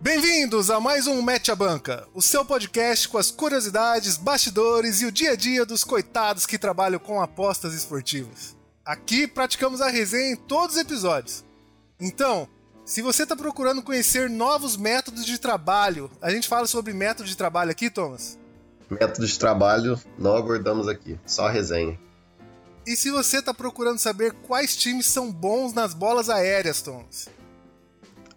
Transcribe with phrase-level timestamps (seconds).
[0.00, 5.06] Bem-vindos a mais um Mete a Banca, o seu podcast com as curiosidades, bastidores e
[5.06, 8.56] o dia a dia dos coitados que trabalham com apostas esportivas.
[8.84, 11.44] Aqui praticamos a resenha em todos os episódios.
[12.00, 12.48] Então,
[12.84, 17.36] se você está procurando conhecer novos métodos de trabalho, a gente fala sobre método de
[17.36, 18.38] trabalho aqui, Thomas?
[18.88, 21.98] Método de trabalho não abordamos aqui, só resenha.
[22.86, 27.28] E se você está procurando saber quais times são bons nas bolas aéreas, Thomas?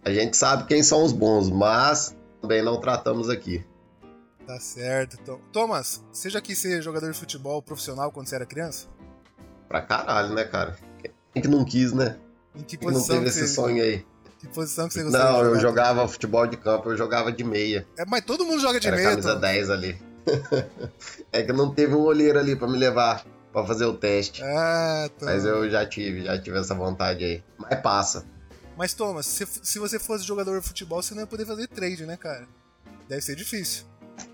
[0.04, 3.64] A gente sabe quem são os bons, mas também não tratamos aqui.
[4.46, 5.40] Tá certo, Tom.
[5.52, 8.88] Thomas, você já quis ser jogador de futebol profissional quando você era criança?
[9.68, 10.76] Pra caralho, né, cara?
[11.34, 12.18] Quem que não quis, né?
[12.56, 13.48] Em que Quem que não posição teve esse você...
[13.48, 14.06] sonho aí?
[14.40, 17.88] Que posição que você gostava Não, eu jogava futebol de campo, eu jogava de meia.
[17.96, 19.42] É, mas todo mundo joga de Era meia, camisa Thomas.
[19.42, 20.02] 10 ali.
[21.32, 23.24] é que não teve um olheiro ali pra me levar
[23.54, 24.44] pra fazer o teste.
[24.44, 25.08] Ah.
[25.22, 27.44] Mas eu já tive, já tive essa vontade aí.
[27.58, 28.26] Mas passa.
[28.82, 32.04] Mas, Thomas, se, se você fosse jogador de futebol, você não ia poder fazer trade,
[32.04, 32.48] né, cara?
[33.08, 33.86] Deve ser difícil.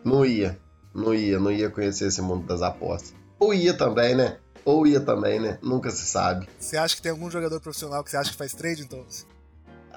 [0.05, 0.58] Não ia.
[0.95, 3.13] Não ia, não ia conhecer esse mundo das apostas.
[3.38, 4.38] Ou ia também, né?
[4.63, 5.59] Ou ia também, né?
[5.61, 6.47] Nunca se sabe.
[6.57, 9.27] Você acha que tem algum jogador profissional que você acha que faz trade, Thomas?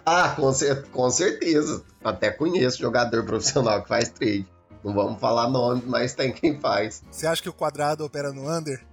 [0.05, 1.84] Ah, com, cer- com certeza.
[2.03, 4.48] Até conheço jogador profissional que faz trade.
[4.82, 7.05] Não vamos falar nome, mas tem quem faz.
[7.08, 8.84] Você acha que o quadrado opera no under?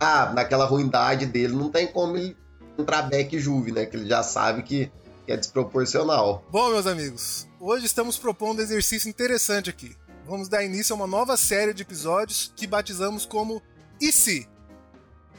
[0.00, 2.34] Ah, naquela ruindade dele não tem como ele
[2.78, 3.84] entrar back Juve, né?
[3.84, 4.90] Que ele já sabe que,
[5.26, 6.44] que é desproporcional.
[6.50, 9.96] Bom, meus amigos, hoje estamos propondo um exercício interessante aqui.
[10.24, 13.62] Vamos dar início a uma nova série de episódios que batizamos como
[14.00, 14.48] E se?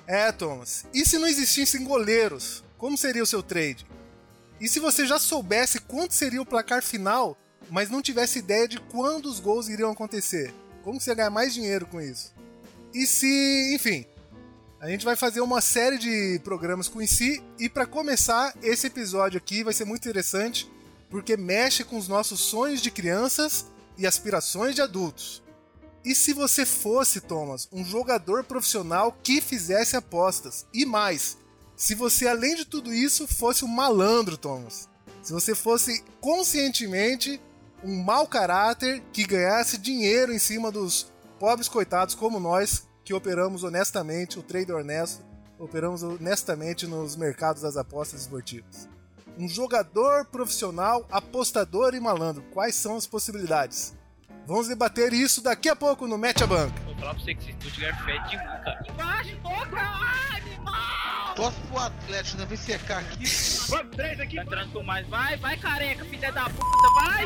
[0.06, 2.64] É, Thomas, e se não existissem goleiros?
[2.78, 3.86] Como seria o seu trade?
[4.60, 7.38] E se você já soubesse quanto seria o placar final,
[7.70, 10.54] mas não tivesse ideia de quando os gols iriam acontecer?
[10.84, 12.34] Como você ia ganhar mais dinheiro com isso?
[12.94, 14.06] E se, enfim,
[14.82, 19.38] a gente vai fazer uma série de programas com si e para começar esse episódio
[19.38, 20.72] aqui vai ser muito interessante
[21.10, 23.66] porque mexe com os nossos sonhos de crianças
[23.98, 25.44] e aspirações de adultos.
[26.06, 30.66] E se você fosse, Thomas, um jogador profissional que fizesse apostas?
[30.74, 31.38] E mais,
[31.76, 34.88] se você além de tudo isso fosse um malandro, Thomas.
[35.22, 37.42] Se você fosse conscientemente
[37.84, 43.64] um mau caráter que ganhasse dinheiro em cima dos pobres coitados como nós que operamos
[43.64, 45.26] honestamente, o trader honesto,
[45.58, 48.88] operamos honestamente nos mercados das apostas esportivas.
[49.36, 52.44] Um jogador profissional, apostador e malandro.
[52.54, 53.96] Quais são as possibilidades?
[54.46, 56.82] Vamos debater isso daqui a pouco no Mete a Banca.
[56.84, 58.84] Vou falar pra você que se tu tiver fé de um, cara.
[58.90, 59.80] Embaixo, toca!
[60.36, 61.36] Animal!
[61.36, 62.46] Torce pro Atlético, né?
[62.46, 63.24] Vem secar aqui.
[63.70, 64.36] Vamos, três aqui.
[64.36, 65.08] Tá entrando com mais.
[65.08, 67.26] Vai, vai, careca, filha da puta, vai!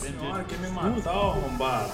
[0.00, 1.92] Senhora, quer me matar, arrombado.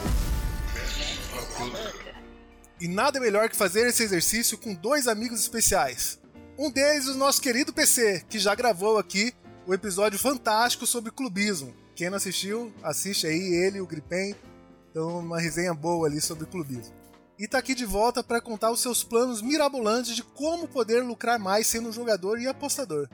[2.80, 6.18] E nada melhor que fazer esse exercício com dois amigos especiais.
[6.58, 9.32] Um deles, o nosso querido PC, que já gravou aqui
[9.70, 11.72] o episódio fantástico sobre clubismo.
[11.94, 14.34] Quem não assistiu, assiste aí, ele e o Gripen.
[14.90, 16.92] Então, uma resenha boa ali sobre clubismo.
[17.38, 21.38] E tá aqui de volta para contar os seus planos mirabolantes de como poder lucrar
[21.38, 23.08] mais sendo um jogador e apostador.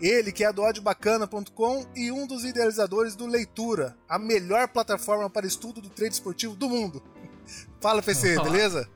[0.00, 5.44] Ele, que é do audiobacana.com e um dos idealizadores do Leitura, a melhor plataforma para
[5.44, 7.02] estudo do trade esportivo do mundo.
[7.82, 8.88] Fala, PC, beleza?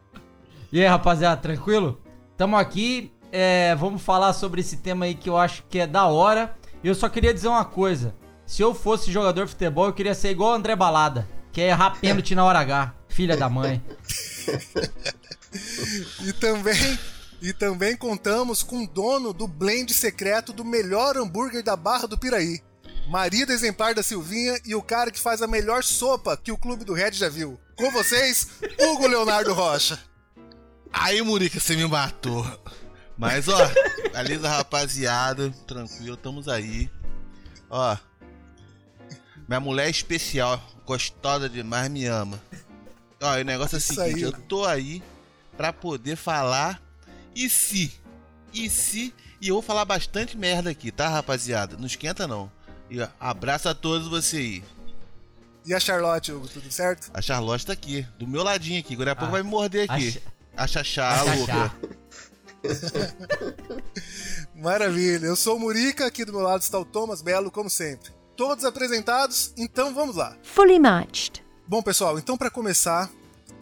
[0.71, 2.01] E aí, rapaziada, tranquilo?
[2.37, 6.07] Tamo aqui, é, vamos falar sobre esse tema aí que eu acho que é da
[6.07, 6.57] hora.
[6.85, 8.15] E eu só queria dizer uma coisa:
[8.47, 11.69] se eu fosse jogador de futebol, eu queria ser igual o André Balada, que é
[11.69, 13.83] errar pênalti na hora H, filha da mãe.
[16.25, 16.99] E também,
[17.41, 22.19] e também contamos com o dono do blend secreto do melhor hambúrguer da Barra do
[22.19, 22.61] Piraí.
[23.09, 26.85] Marido exemplar da Silvinha e o cara que faz a melhor sopa que o Clube
[26.85, 27.57] do Red já viu.
[27.77, 28.49] Com vocês,
[28.81, 29.97] Hugo Leonardo Rocha.
[30.93, 32.45] Aí, Murica, você me matou.
[33.17, 33.57] Mas, ó,
[34.13, 35.51] beleza, rapaziada.
[35.67, 36.91] Tranquilo, estamos aí.
[37.71, 37.97] Ó,
[39.49, 42.41] minha mulher é especial, gostosa demais, me ama.
[43.21, 44.23] Ó, e o negócio é o seguinte: aí.
[44.23, 45.03] eu tô aí
[45.57, 46.81] pra poder falar.
[47.35, 47.93] E se?
[48.53, 49.15] E se?
[49.41, 51.77] E eu vou falar bastante merda aqui, tá, rapaziada?
[51.77, 52.51] Não esquenta, não.
[52.91, 54.65] E ó, abraço a todos vocês aí.
[55.67, 57.11] E a Charlotte, Hugo, tudo certo?
[57.15, 58.95] A Charlotte tá aqui, do meu ladinho aqui.
[58.97, 60.21] Daqui a pouco Ah, vai me morder aqui.
[60.57, 61.35] A Xaxá, a A Xaxá.
[61.37, 61.73] louca.
[64.55, 65.27] Maravilha.
[65.27, 68.11] Eu sou o Murica, aqui do meu lado está o Thomas Belo, como sempre.
[68.37, 70.37] Todos apresentados, então vamos lá.
[70.43, 71.45] Fully matched.
[71.67, 73.11] Bom, pessoal, então para começar,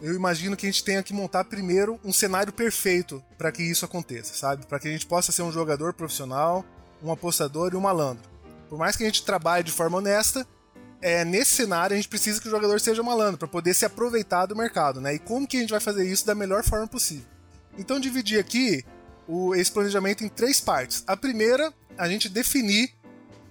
[0.01, 3.85] eu imagino que a gente tenha que montar primeiro um cenário perfeito para que isso
[3.85, 4.67] aconteça, sabe?
[4.67, 6.65] Para que a gente possa ser um jogador profissional,
[7.03, 8.31] um apostador e um malandro.
[8.69, 10.47] Por mais que a gente trabalhe de forma honesta,
[11.01, 14.47] é, nesse cenário a gente precisa que o jogador seja malandro para poder se aproveitar
[14.47, 15.15] do mercado, né?
[15.15, 17.32] E como que a gente vai fazer isso da melhor forma possível?
[17.79, 18.85] Então dividi aqui
[19.27, 21.05] o, esse planejamento em três partes.
[21.07, 22.95] A primeira a gente definir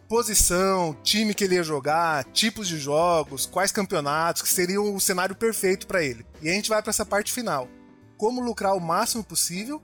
[0.07, 5.35] posição, time que ele ia jogar, tipos de jogos, quais campeonatos, que seriam o cenário
[5.35, 6.25] perfeito para ele.
[6.41, 7.69] E a gente vai para essa parte final.
[8.17, 9.81] Como lucrar o máximo possível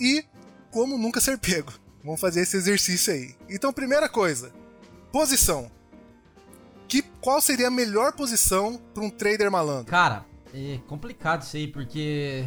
[0.00, 0.24] e
[0.70, 1.72] como nunca ser pego.
[2.04, 3.34] Vamos fazer esse exercício aí.
[3.48, 4.52] Então, primeira coisa,
[5.10, 5.70] posição.
[6.86, 9.90] Que, qual seria a melhor posição para um trader malandro?
[9.90, 12.44] Cara, é complicado isso aí, porque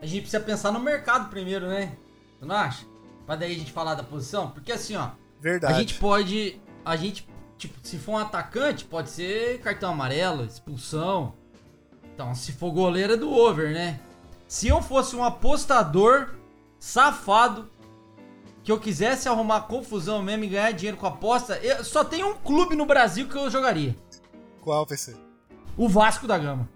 [0.00, 1.96] a gente precisa pensar no mercado primeiro, né?
[2.38, 2.86] Você não acha?
[3.26, 4.50] Pra daí a gente falar da posição?
[4.50, 5.74] Porque assim, ó, Verdade.
[5.74, 6.60] a gente pode.
[6.84, 11.34] A gente, tipo, se for um atacante, pode ser cartão amarelo, expulsão.
[12.14, 14.00] Então, se for goleiro é do over, né?
[14.46, 16.30] Se eu fosse um apostador
[16.78, 17.70] safado,
[18.64, 22.34] que eu quisesse arrumar confusão mesmo e ganhar dinheiro com aposta, eu, só tem um
[22.34, 23.94] clube no Brasil que eu jogaria.
[24.62, 25.16] Qual, PC?
[25.76, 26.68] O Vasco da Gama.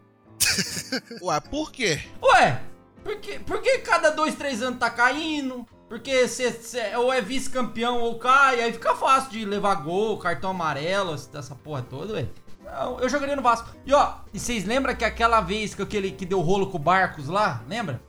[1.23, 2.03] Ué, por quê?
[2.23, 2.62] Ué,
[3.03, 5.67] por que, por que cada dois, três anos tá caindo?
[5.89, 11.15] Porque você ou é vice-campeão ou cai, aí fica fácil de levar gol, cartão amarelo,
[11.15, 12.27] essa porra toda, ué.
[12.65, 13.69] Não, eu jogaria no Vasco.
[13.85, 16.81] E ó, e vocês lembram que aquela vez que aquele que deu rolo com o
[16.81, 17.63] Barcos lá?
[17.69, 18.01] Lembra?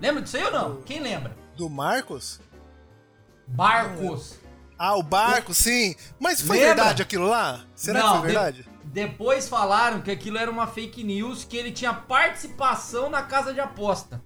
[0.00, 0.82] Lembra disso aí ou não?
[0.82, 1.36] Quem lembra?
[1.56, 2.40] Do Marcos?
[3.46, 4.38] Barcos.
[4.78, 5.94] Ah, o barco, sim.
[6.20, 6.74] Mas foi Lembra?
[6.76, 7.64] verdade aquilo lá?
[7.74, 8.68] Será que Não, foi de- verdade?
[8.84, 13.60] Depois falaram que aquilo era uma fake news, que ele tinha participação na casa de
[13.60, 14.22] aposta.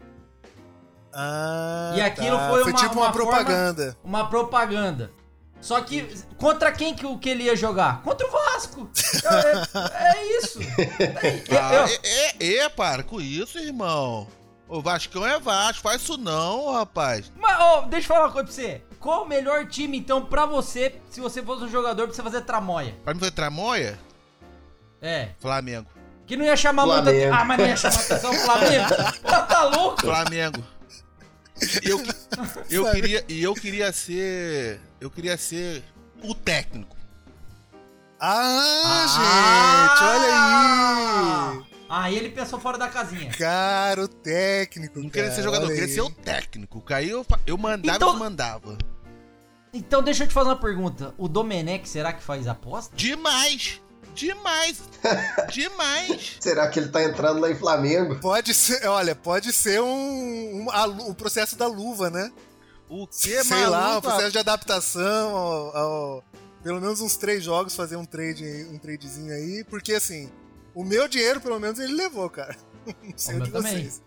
[1.13, 2.49] Ah, E aquilo tá.
[2.51, 3.97] foi uma- tipo uma, uma forma- propaganda.
[4.03, 5.11] Uma propaganda.
[5.61, 8.03] Só que contra quem que, o que ele ia jogar?
[8.03, 8.91] Contra o Vasco.
[9.25, 10.59] É, é isso.
[10.99, 11.99] É, Ah, eu- é,
[12.41, 14.27] é, é, para com isso, irmão.
[14.69, 17.31] O Vascão é Vasco, faz isso não, rapaz.
[17.37, 18.83] Mas, ó, deixa eu falar uma coisa pra você.
[18.99, 22.41] Qual o melhor time, então, pra você, se você fosse um jogador, pra você fazer
[22.41, 22.95] tramoia?
[23.05, 23.99] Pra mim foi Tramoia?
[25.01, 25.31] É.
[25.41, 25.87] Flamengo.
[26.27, 27.19] Que não ia chamar Flamengo.
[27.21, 27.37] muita...
[27.37, 28.95] Ah, mas não ia chamar atenção Flamengo?
[29.23, 30.01] Pô, tá louco?
[30.01, 30.65] Flamengo.
[31.83, 32.03] E eu,
[32.71, 35.83] eu queria, e eu queria ser, eu queria ser
[36.23, 36.97] o técnico.
[38.21, 41.73] Ah, gente, olha aí.
[41.89, 43.31] Aí ele pensou fora da casinha.
[43.33, 44.99] Cara, o técnico.
[45.01, 45.93] Não queria cara, ser jogador, eu queria aí.
[45.95, 46.83] ser o técnico.
[46.89, 48.79] Aí eu, eu mandava Então- e mandava.
[49.75, 51.15] Então deixa eu te fazer uma pergunta.
[51.19, 52.95] O Domenech, será que faz aposta?
[52.97, 53.81] Demais!
[54.15, 54.83] Demais!
[55.53, 56.37] Demais!
[56.41, 58.19] Será que ele tá entrando lá em Flamengo?
[58.21, 62.31] Pode ser, olha, pode ser um, um- a o processo da luva, né?
[62.89, 64.03] O que, Sei lá, o maluco?
[64.09, 66.25] processo de adaptação ao, ao-
[66.63, 70.31] pelo menos uns três jogos, fazer um trade, um tradezinho aí, porque assim,
[70.75, 72.55] o meu dinheiro, pelo menos, ele levou, cara.
[73.03, 73.73] Não sei O de também.
[73.89, 74.03] vocês.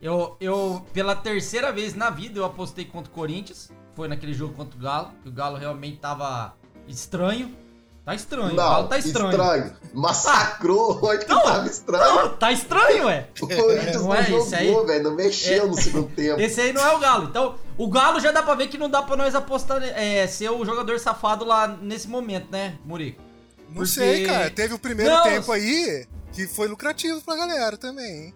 [0.00, 3.70] Eu, eu, pela terceira vez na vida, eu apostei contra o Corinthians.
[3.94, 6.54] Foi naquele jogo contra o Galo, que o Galo realmente tava
[6.86, 7.56] estranho.
[8.06, 9.30] Tá estranho, o Galo Não, tá estranho.
[9.30, 9.72] estranho.
[9.92, 11.42] Massacrou que Não.
[11.42, 12.14] tava estranho.
[12.14, 13.28] Não, tá estranho, ué.
[13.42, 14.66] O Corinthians Não não, é isso aí?
[14.68, 15.02] jogou, velho.
[15.04, 15.66] Não mexeu É.
[15.66, 16.40] no segundo tempo.
[16.40, 17.24] Esse aí não é o Galo.
[17.28, 20.50] Então, o Galo já dá pra ver que não dá pra nós apostar, é, ser
[20.50, 23.20] o jogador safado lá nesse momento, né, Murico?
[23.68, 24.50] Não Porque- sei, cara.
[24.50, 28.34] Teve o primeiro Não, tempo aí que foi lucrativo pra galera também, hein?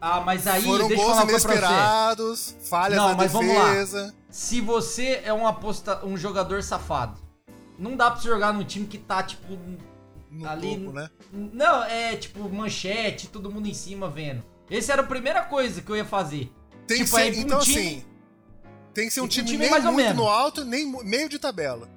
[0.00, 1.46] Ah, mas aí, Foram deixa eu gols falar pra você.
[1.48, 3.68] inesperados, falhas Não, na mas vamos lá.
[3.70, 4.14] defesa.
[4.30, 7.20] Se você é um, aposta, um jogador safado,
[7.80, 9.58] não dá pra você jogar num time que tá, tipo,
[10.30, 11.10] No Ali- topo, né?
[11.32, 14.44] Não, é tipo manchete, todo mundo em cima vendo.
[14.70, 16.52] Essa era a primeira coisa que eu ia fazer.
[16.86, 18.04] Tem Tipo, que aí ser, um então time- assim,
[18.94, 20.16] tem que ser um um time, time nem muito menos.
[20.16, 21.88] no alto, nem meio de tabela.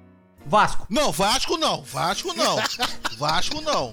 [0.46, 0.86] Vasco.
[0.90, 2.56] Não, Vasco não, Vasco não.
[3.16, 3.92] Vasco não.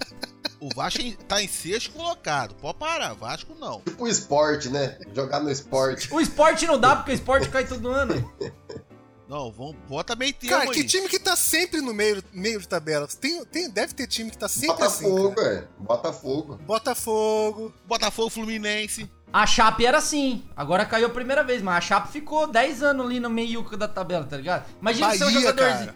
[0.60, 2.54] O Vasco tá em sexto colocado.
[2.56, 3.80] Pode parar, Vasco não.
[3.82, 4.98] Tipo o esporte, né?
[5.16, 6.12] Jogar no esporte.
[6.14, 8.32] O esporte não dá, porque o esporte cai todo ano.
[9.32, 10.86] Não, vamos, bota meio termo Cara, que aí.
[10.86, 13.08] time que tá sempre no meio, meio de tabela?
[13.08, 15.06] Tem, tem, deve ter time que tá sempre assim.
[15.06, 15.50] Botafogo, cara.
[15.54, 15.68] velho.
[15.80, 16.60] Botafogo.
[16.66, 17.74] Botafogo.
[17.88, 19.10] Botafogo Fluminense.
[19.32, 20.44] A Chape era assim.
[20.54, 23.88] Agora caiu a primeira vez, mas a Chape ficou 10 anos ali no meio da
[23.88, 24.66] tabela, tá ligado?
[24.82, 25.62] Imagina ser um Bahia, jogador.
[25.62, 25.96] cara.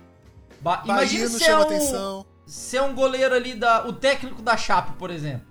[0.62, 2.25] Ba Bahia Imagina não ser chama um, atenção.
[2.48, 3.86] ser um goleiro ali da.
[3.86, 5.46] O técnico da Chape, por exemplo.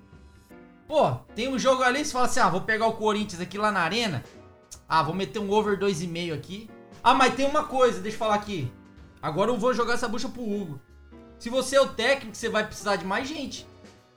[0.89, 3.71] Pô, tem um jogo ali, você fala assim: ah, vou pegar o Corinthians aqui lá
[3.71, 4.25] na arena.
[4.89, 6.71] Ah, vou meter um over 2,5 aqui.
[7.05, 8.73] Ah, mas tem uma coisa, deixa eu falar aqui.
[9.23, 10.81] Agora eu vou jogar essa bucha pro Hugo.
[11.39, 13.69] Se você é o técnico, você vai precisar de mais gente.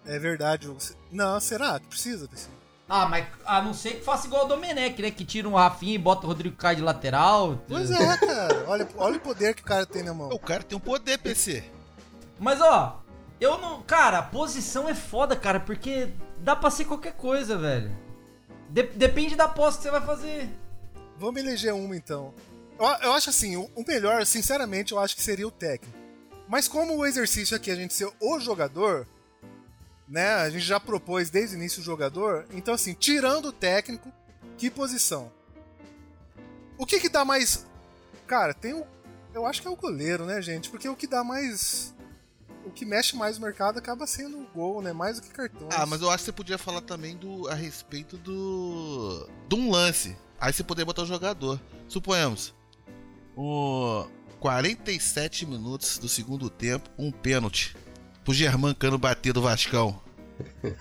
[0.06, 0.70] É verdade.
[0.70, 0.79] Hugo.
[1.12, 1.79] Não, será?
[1.82, 2.56] Precisa, precisa.
[2.89, 5.12] Ah, mas a não ser que faça igual o Domenech, né?
[5.12, 7.62] Que tira um Rafinha e bota o Rodrigo Caio de lateral.
[7.67, 8.63] Pois é, cara.
[8.65, 10.29] Olha, olha o poder que o cara tem na mão.
[10.29, 11.65] O cara tem um poder, PC.
[12.39, 13.01] Mas ó,
[13.41, 13.82] eu não.
[13.82, 16.08] Cara, a posição é foda, cara, porque
[16.39, 17.91] dá pra ser qualquer coisa, velho.
[18.70, 20.50] De- depende da aposta que você vai fazer.
[21.17, 22.34] Vamos eleger uma então.
[22.79, 25.98] Eu, eu acho assim, o, o melhor, sinceramente, eu acho que seria o técnico.
[26.48, 29.05] Mas como o exercício aqui é a gente ser o jogador,
[30.07, 30.36] né?
[30.36, 32.46] A gente já propôs desde o início o jogador.
[32.51, 34.12] Então, assim, tirando o técnico,
[34.57, 35.31] que posição?
[36.77, 37.65] O que que dá mais.
[38.25, 38.86] Cara, tem o.
[39.34, 40.69] Eu acho que é o goleiro, né, gente?
[40.69, 41.93] Porque o que dá mais.
[42.65, 44.93] O que mexe mais no mercado acaba sendo o gol, né?
[44.93, 45.74] Mais do que cartões.
[45.74, 49.27] Ah, mas eu acho que você podia falar também do, a respeito do.
[49.48, 50.15] de um lance.
[50.39, 51.60] Aí você poderia botar o jogador.
[51.88, 52.53] Suponhamos.
[53.38, 54.06] O
[54.39, 57.75] 47 minutos do segundo tempo, um pênalti.
[58.25, 60.01] Pro Germán Cano bater do Vascão.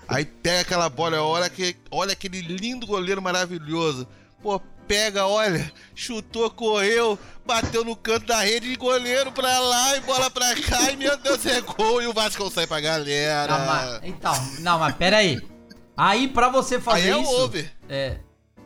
[0.07, 4.07] Aí pega aquela bola, olha, que, olha aquele lindo goleiro maravilhoso.
[4.41, 10.01] Pô, pega, olha, chutou, correu, bateu no canto da rede e goleiro pra lá e
[10.01, 10.91] bola pra cá.
[10.91, 12.01] E meu Deus, é gol.
[12.01, 13.53] E o Vasco sai pra galera.
[13.53, 15.39] Ah, mas- então, não, mas pera aí.
[15.95, 17.31] Aí pra você fazer Aí é isso.
[17.39, 17.73] over.
[17.89, 18.17] É.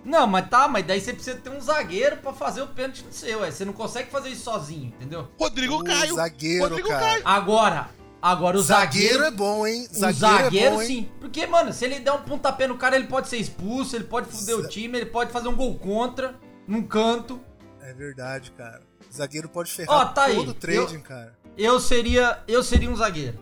[0.03, 3.11] Não, mas tá, mas daí você precisa ter um zagueiro pra fazer o pênalti no
[3.13, 3.51] seu, é.
[3.51, 5.27] Você não consegue fazer isso sozinho, entendeu?
[5.39, 6.15] Rodrigo O Caio.
[6.15, 6.99] zagueiro, Rodrigo cara.
[7.01, 7.21] Caio.
[7.23, 7.89] Agora,
[8.19, 9.23] agora o zagueiro, zagueiro.
[9.25, 9.87] é bom, hein?
[9.91, 10.87] o Zagueiro, zagueiro, é bom, hein?
[10.87, 11.11] sim.
[11.19, 14.27] Porque, mano, se ele der um pontapé no cara, ele pode ser expulso, ele pode
[14.27, 16.33] foder o time, ele pode fazer um gol contra,
[16.67, 17.39] num canto.
[17.81, 18.81] É verdade, cara.
[19.13, 20.35] Zagueiro pode ferrar Ó, tá aí.
[20.35, 21.37] todo o trading, cara.
[21.57, 22.39] Eu seria.
[22.47, 23.37] Eu seria um zagueiro.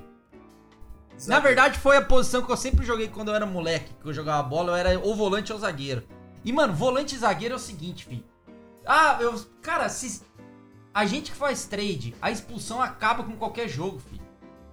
[1.14, 1.44] Na Zagueiro.
[1.44, 4.42] verdade, foi a posição que eu sempre joguei quando eu era moleque, que eu jogava
[4.44, 6.04] bola, eu era ou volante ou zagueiro.
[6.44, 8.24] E, mano, volante e zagueiro é o seguinte, filho.
[8.86, 9.40] Ah, eu.
[9.62, 10.22] Cara, se.
[10.94, 14.22] A gente que faz trade, a expulsão acaba com qualquer jogo, filho.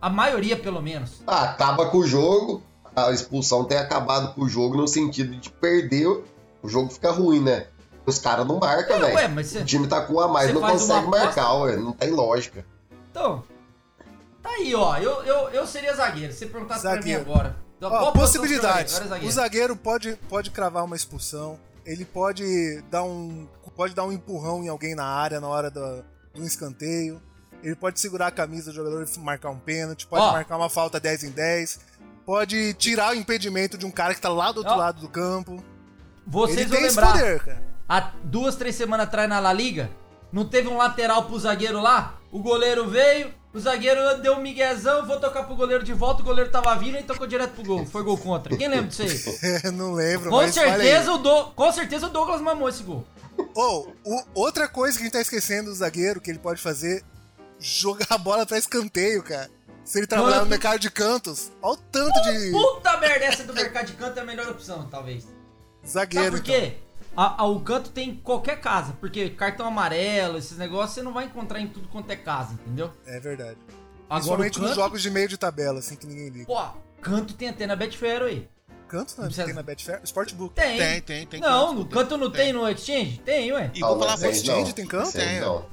[0.00, 1.22] A maioria, pelo menos.
[1.26, 2.62] Ah, acaba com o jogo.
[2.94, 6.06] A expulsão tem acabado com o jogo no sentido de perder,
[6.62, 7.66] o jogo fica ruim, né?
[8.06, 9.62] Os caras não marcam, É, velho.
[9.62, 11.76] O time tá com um a mais, não consegue marcar, ué.
[11.76, 12.64] Não tem lógica.
[13.10, 13.44] Então.
[14.42, 14.96] Tá aí, ó.
[14.96, 16.32] Eu, eu, eu seria zagueiro.
[16.32, 17.56] Se você perguntasse pra mim agora.
[17.76, 18.96] Então, Ó, possibilidades.
[18.96, 19.76] era O zagueiro.
[19.76, 21.58] pode, pode cravar uma expulsão.
[21.84, 23.46] Ele pode dar um.
[23.76, 26.02] Pode dar um empurrão em alguém na área na hora do,
[26.34, 27.20] do escanteio.
[27.62, 30.06] Ele pode segurar a camisa do jogador e marcar um pênalti.
[30.06, 30.32] Pode Ó.
[30.32, 31.80] marcar uma falta 10 em 10.
[32.24, 34.76] Pode tirar o impedimento de um cara que tá lá do outro Ó.
[34.76, 35.62] lado do campo.
[36.26, 37.12] Vocês ele vão tem lembrar.
[37.12, 37.62] poder, cara.
[37.86, 39.90] há duas, três semanas atrás na La Liga,
[40.32, 42.18] não teve um lateral pro zagueiro lá?
[42.32, 46.24] O goleiro veio, o zagueiro deu um miguezão, vou tocar pro goleiro de volta, o
[46.24, 47.86] goleiro tava vindo e tocou direto pro gol.
[47.86, 48.56] Foi gol contra.
[48.56, 49.72] Quem lembra disso aí?
[49.72, 51.44] Não lembro, Com certeza, o do...
[51.52, 53.04] Com certeza o Douglas mamou esse gol.
[53.54, 57.02] Ô, o- outra coisa que a gente tá esquecendo do zagueiro que ele pode fazer,
[57.58, 59.50] jogar a bola pra escanteio, cara.
[59.84, 63.54] Se ele trabalhar no mercado de cantos, olha o tanto de Puta merda, essa do
[63.54, 65.24] mercado de canto é a melhor opção, talvez.
[65.86, 66.36] zagueiro.
[66.36, 66.85] Sabe por então.
[67.16, 71.12] A- a- o canto tem em qualquer casa, porque cartão amarelo, esses negócios, você não
[71.14, 72.92] vai encontrar em tudo quanto é casa, entendeu?
[73.06, 73.56] É verdade.
[74.08, 76.46] Agora Principalmente nos canto, jogos de meio de tabela, assim, que ninguém liga.
[76.46, 76.62] pô,
[77.00, 78.48] canto tem até na Betfair aí.
[78.86, 80.00] Canto não, precisa- tem na Betfair?
[80.04, 80.54] Sportbook.
[80.54, 80.78] Tem.
[80.78, 81.40] Tem, tem, tem.
[81.40, 82.52] Não, canto, no canto não tem.
[82.52, 83.20] no Exchange?
[83.24, 83.70] Tem, ué.
[83.74, 84.30] E vou falar pra tem.
[84.30, 85.10] Exchange tem campo?
[85.10, 85.40] Tem, Tem.
[85.40, 85.66] não.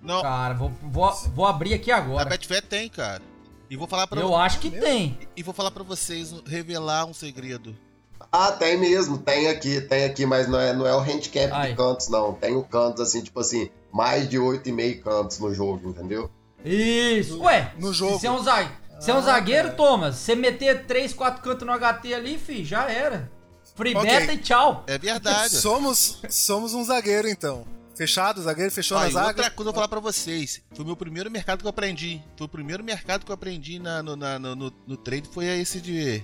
[0.00, 2.30] Não, Cara, vou, vou, vou abrir aqui a agora.
[2.30, 3.20] Betfair tem, cara.
[3.68, 5.18] E vou falar pra Eu acho que tem.
[5.36, 7.76] E vou falar pra vocês, revelar um segredo.
[8.30, 11.70] Ah, tem mesmo, tem aqui, tem aqui, mas não é, não é o handicap Ai.
[11.70, 12.32] de cantos, não.
[12.34, 16.30] Tem o cantos, assim, tipo assim, mais de 8,5 cantos no jogo, entendeu?
[16.64, 17.40] Isso.
[17.42, 18.18] Ué, no jogo.
[18.18, 18.70] Se é um, zague...
[19.00, 19.76] se é um Ah, zagueiro, cara.
[19.76, 23.30] Thomas, você meter 3, 4 cantos no HT ali, fi, já era.
[23.74, 24.10] Free Ok.
[24.10, 24.84] beta e tchau.
[24.86, 25.50] É verdade.
[25.56, 27.64] Somos, somos um zagueiro, então.
[27.94, 29.28] Fechado, zagueiro fechou Ó, na zaga.
[29.28, 30.60] outra coisa eu vou falar pra vocês.
[30.74, 32.22] Foi o meu primeiro mercado que eu aprendi.
[32.36, 35.46] Foi o primeiro mercado que eu aprendi na, no, na- no, no- no trade, foi
[35.46, 36.22] esse de.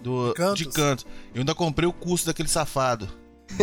[0.00, 0.58] Do, Cantos.
[0.58, 1.04] de canto.
[1.34, 3.08] Eu ainda comprei o curso daquele safado.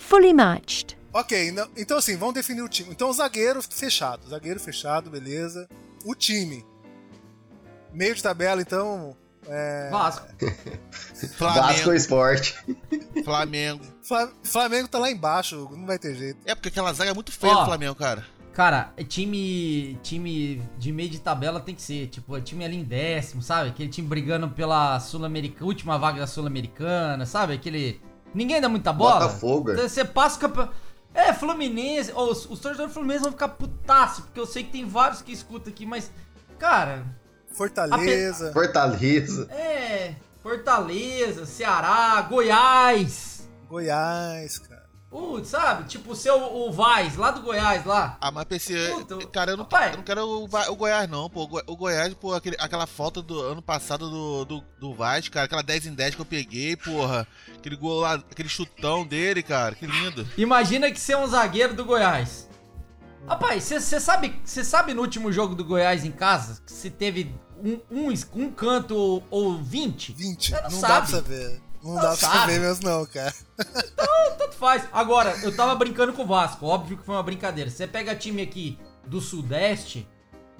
[0.00, 0.98] Fully matched.
[1.12, 2.90] Ok, não- então assim, vamos definir o time.
[2.90, 4.28] Então, zagueiro fechado.
[4.28, 5.68] Zagueiro fechado, beleza.
[6.04, 6.64] O time.
[7.92, 9.16] Meio de tabela, então.
[9.48, 9.88] É...
[9.90, 10.26] Vasco.
[10.40, 11.92] Vasco Flamengo.
[11.94, 12.54] Esporte.
[13.24, 13.84] Flamengo.
[14.02, 16.38] Fla- Flamengo tá lá embaixo, não vai ter jeito.
[16.44, 18.24] É porque aquela zaga é muito feia do Flamengo, cara.
[18.52, 22.76] Cara, é time time de meio de tabela tem que ser, tipo, é time ali
[22.76, 23.70] em décimo, sabe?
[23.70, 27.54] Aquele time brigando pela Sul-Americana, última vaga da Sul-Americana, sabe?
[27.54, 28.00] Aquele.
[28.34, 29.20] Ninguém dá muita bola.
[29.26, 29.72] Botafogo.
[29.72, 30.74] Então, Você passa o campeonato.
[31.14, 32.12] É, Fluminense.
[32.14, 35.22] Ó, os, os torcedores do Fluminense vão ficar putaço, porque eu sei que tem vários
[35.22, 36.10] que escutam aqui, mas.
[36.58, 37.04] Cara,
[37.52, 38.52] Fortaleza.
[38.52, 39.48] Fortaleza.
[39.50, 40.14] é.
[40.42, 43.48] Fortaleza, Ceará, Goiás.
[43.68, 44.69] Goiás, cara.
[45.10, 45.88] Putz, sabe?
[45.88, 48.16] Tipo o seu o Vaz, lá do Goiás, lá.
[48.20, 48.90] Ah, mas PC.
[48.94, 49.90] Puta, Cara, eu não, rapaz.
[49.90, 51.42] eu não quero o, o Goiás, não, pô.
[51.42, 55.28] O Go- O Goiás, pô, aquele- aquela falta do ano passado do, do, do Vaz,
[55.28, 55.46] cara.
[55.46, 57.26] Aquela 10 em 10 que eu peguei, porra.
[57.56, 59.74] Aquele gol lá, aquele chutão dele, cara.
[59.74, 60.24] Que lindo.
[60.38, 62.48] Imagina que você é um zagueiro do Goiás.
[63.26, 67.34] Rapaz, você sabe, você sabe no último jogo do Goiás em casa que se teve
[67.62, 70.12] um, um, um canto ou, ou 20?
[70.12, 70.50] 20.
[70.50, 71.10] Você Não, não dá pra sabe.
[71.10, 71.60] saber.
[71.82, 72.38] Não, dá pra sabe.
[72.38, 73.34] saber mesmo, não, cara.
[74.38, 74.84] Tanto faz.
[74.92, 76.66] Agora, eu tava brincando com o Vasco.
[76.66, 77.70] Óbvio que foi uma brincadeira.
[77.70, 80.06] Você pega time aqui do Sudeste,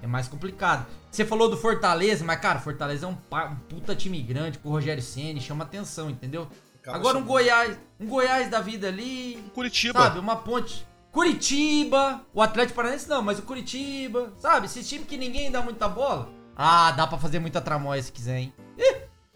[0.03, 0.87] é mais complicado.
[1.11, 4.73] Você falou do Fortaleza, mas, cara, Fortaleza é um, um puta time grande com o
[4.73, 6.49] Rogério Ceni, chama atenção, entendeu?
[6.81, 7.25] Acaba Agora um.
[7.25, 9.99] Goiás, um Goiás da vida ali, Curitiba.
[10.01, 10.19] sabe?
[10.19, 10.87] Uma ponte.
[11.13, 14.67] Curitiba, o Atlético Paranaense não, mas o Curitiba, sabe?
[14.67, 16.29] Esse time que ninguém dá muita bola.
[16.57, 18.55] Ah, dá pra fazer muita tramóia se quiser, hein?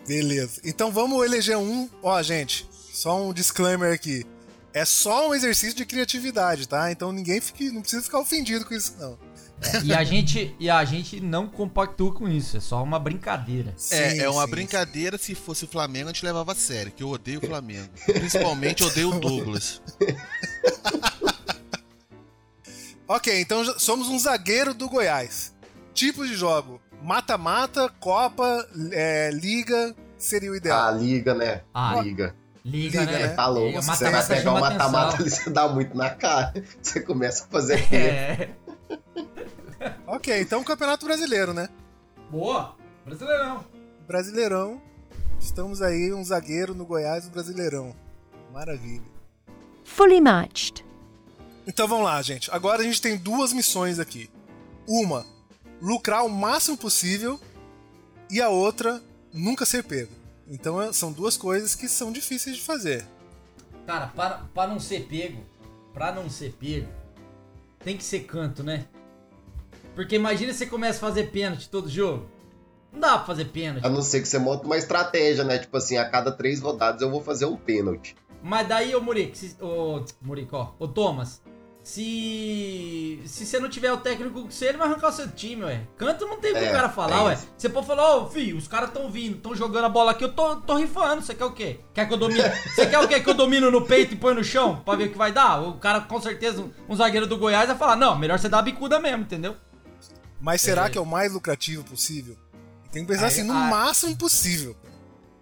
[0.07, 0.61] Beleza.
[0.65, 1.89] Então vamos eleger um.
[2.03, 4.25] Ó, gente, só um disclaimer aqui.
[4.73, 6.91] É só um exercício de criatividade, tá?
[6.91, 9.17] Então ninguém fique, não precisa ficar ofendido com isso, não.
[9.85, 13.71] E a gente, e a gente não compactua com isso, é só uma brincadeira.
[13.91, 15.17] É, Sim, é uma sim, brincadeira.
[15.17, 17.89] Se fosse o Flamengo, a gente levava a sério, que eu odeio o Flamengo.
[18.05, 19.81] Principalmente eu odeio o Douglas.
[23.07, 25.53] Ok, então somos um zagueiro do Goiás.
[25.93, 30.97] Tipos de jogo: mata-mata, Copa, é, Liga, seria o A ideal.
[30.97, 31.63] liga, né?
[31.73, 32.35] Ah, liga.
[32.65, 33.19] Liga, Liga, né?
[33.27, 33.29] né?
[33.29, 33.83] Tá louco.
[33.83, 36.55] Se você vai pegar o mata-mata ali, você dá muito na cara.
[36.81, 37.95] Você começa a fazer.
[37.95, 38.51] É.
[40.07, 41.69] Ok, então Campeonato Brasileiro, né?
[42.31, 42.75] Boa.
[43.05, 43.65] Brasileirão.
[44.07, 44.83] Brasileirão.
[45.39, 47.95] Estamos aí, um zagueiro no Goiás, no Brasileirão.
[48.51, 49.05] Maravilha.
[49.85, 50.83] Fully matched.
[51.67, 52.51] Então vamos lá, gente.
[52.51, 54.31] Agora a gente tem duas missões aqui.
[54.89, 55.27] Uma,
[55.81, 57.41] lucrar o máximo possível.
[58.31, 59.03] E a outra,
[59.33, 60.11] nunca ser pego.
[60.49, 63.05] Então é- são duas coisas que são difíceis de fazer.
[63.87, 65.43] Cara, para, para não ser pego,
[65.93, 66.89] pra não ser pego,
[67.81, 68.87] tem que ser canto, né?
[69.95, 72.27] Porque imagina você começa a fazer pênalti todo jogo.
[72.93, 73.85] Não dá pra fazer pênalti.
[73.85, 75.59] A não ser que você monte uma estratégia, né?
[75.59, 78.17] Tipo assim, a cada três rodadas eu vou fazer um pênalti.
[78.43, 81.41] Mas daí, ô Murico, ô, Murico, ó, ô Thomas,
[81.85, 85.65] se se você não tiver o técnico com você, ele vai arrancar o seu time,
[85.65, 85.83] ué.
[85.97, 87.39] Canto não tem o que É, o cara falar, é ué.
[87.57, 90.33] Você pode falar, ô, filho, os caras tão vindo, tão jogando a bola aqui, eu
[90.33, 91.81] tô, tô rifando, você quer o quê?
[91.93, 92.41] Quer que eu domine?
[92.75, 93.21] Você quer o quê?
[93.21, 95.61] Que eu domino no peito e põe no chão pra ver o que vai dar?
[95.63, 98.59] O cara, com certeza, um, um zagueiro do Goiás vai falar, não, melhor você dar
[98.59, 99.55] a bicuda mesmo, entendeu?
[100.41, 102.37] Mas será que é o mais lucrativo possível?
[102.91, 103.67] Tem que pensar Aí- assim, no ah.
[103.69, 104.77] máximo possível.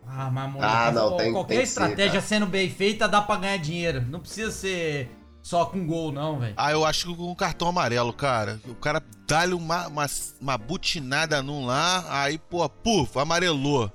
[0.07, 2.23] Ah, mas Murico, Ah, não, tem- qualquer tem ser, estratégia cara.
[2.23, 4.03] sendo bem feita dá pra ganhar dinheiro.
[4.09, 5.09] Não precisa ser
[5.43, 6.55] só com gol, não, velho.
[6.57, 8.61] Ah, eu acho que com um cartão amarelo, cara.
[8.67, 10.07] O cara dá-lhe uma, uma,
[10.41, 13.91] uma butinada num lá, aí, pô, puf, amarelou.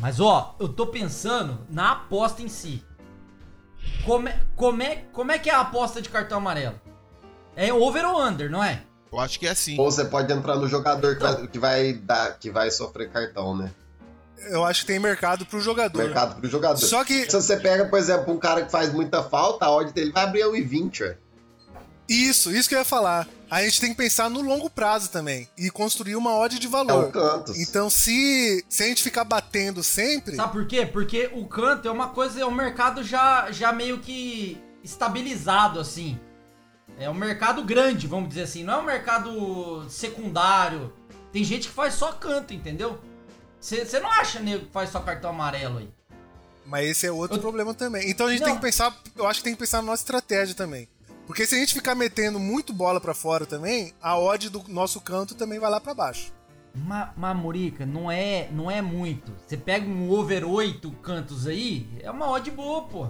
[0.00, 2.84] Mas ó, eu tô pensando na aposta em si.
[4.04, 6.80] Como é, como é, como é que é a aposta de cartão amarelo?
[7.56, 8.82] É over ou under, não é?
[9.12, 9.78] Eu acho que é assim.
[9.78, 11.36] Ou você pode entrar no jogador que Então.
[11.36, 13.70] vai, que vai dar, que vai sofrer cartão, né?
[14.50, 15.98] Eu acho que tem mercado pro jogador.
[15.98, 16.78] Mercado pro jogador.
[16.78, 19.92] Só que Se você pega, por exemplo, um cara que faz muita falta, a odd
[19.92, 21.16] dele vai abrir a 1,20, ué.
[22.08, 23.26] isso, isso que eu ia falar.
[23.50, 26.68] A gente tem que pensar no longo prazo também e construir uma odd de É
[26.68, 27.12] o valor.
[27.12, 27.58] Cantos.
[27.58, 30.84] Então, se, se a gente ficar batendo sempre, Sabe por quê?
[30.84, 36.18] Porque o canto é uma coisa, é um mercado já, já meio que estabilizado, assim.
[36.98, 38.64] É um mercado grande, vamos dizer assim.
[38.64, 40.92] Não é um mercado secundário.
[41.32, 43.00] Tem gente que faz só canto, entendeu?
[43.64, 45.88] Você não acha, nego, que faz só cartão amarelo aí?
[46.66, 48.10] Mas esse é outro Eu- problema também.
[48.10, 48.46] Então a gente Não.
[48.48, 50.88] tem que pensar, eu acho que tem que pensar na nossa estratégia também.
[51.26, 55.00] Porque se a gente ficar metendo muito bola pra fora também, a odd do nosso
[55.00, 56.30] canto também vai lá pra baixo.
[56.74, 59.32] Mas, mas Murica, não é, não é muito.
[59.46, 63.08] Você pega um over 8 cantos aí, é uma odd boa, pô.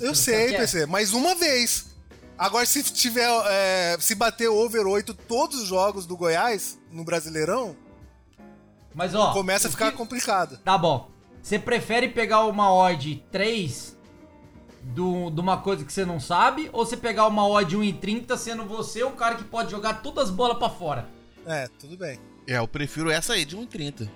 [0.00, 1.86] Eu sei, quer- PC, mas uma vez.
[2.36, 3.28] Agora, se tiver.
[3.48, 7.76] é, se bater over 8 todos os jogos do Goiás no Brasileirão,
[8.94, 9.32] Mas ó.
[9.32, 10.58] começa a ficar que- complicado.
[10.64, 11.10] Tá bom.
[11.42, 13.96] Você prefere pegar uma odd 3
[14.82, 16.68] do, de uma coisa que você não sabe?
[16.72, 20.30] Ou você pegar uma odd 1,30 sendo você o cara que pode jogar todas as
[20.30, 21.08] bolas pra fora?
[21.46, 22.18] É, tudo bem.
[22.46, 24.08] É, eu prefiro essa aí, de 1,30.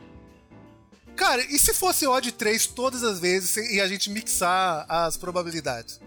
[1.16, 6.00] Cara, e se fosse odd 3 todas as vezes e a gente mixar as probabilidades?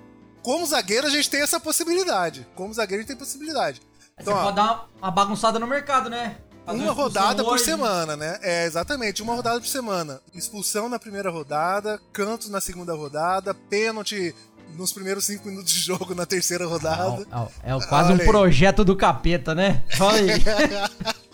[0.43, 2.45] Como zagueiro, a gente tem essa possibilidade.
[2.56, 3.82] Como zagueiro, a gente tem possibilidade.
[4.19, 6.38] Então, você ó, pode dar uma bagunçada no mercado, né?
[6.67, 7.63] Uma rodada por hoje.
[7.63, 8.39] semana, né?
[8.41, 10.21] É, exatamente, uma rodada por semana.
[10.34, 14.36] Expulsão na primeira rodada, cantos na segunda rodada, pênalti
[14.75, 17.25] nos primeiros cinco minutos de jogo na terceira rodada.
[17.63, 18.27] É, é, é quase um Olha aí.
[18.27, 19.84] projeto do capeta, né?
[19.99, 20.43] Olha aí.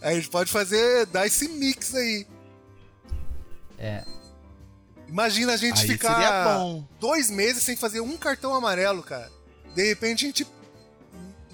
[0.00, 2.26] A gente pode fazer, dar esse mix aí.
[3.78, 4.04] É.
[5.08, 6.60] Imagina a gente Aí ficar
[7.00, 9.30] dois meses sem fazer um cartão amarelo, cara.
[9.74, 10.46] De repente a gente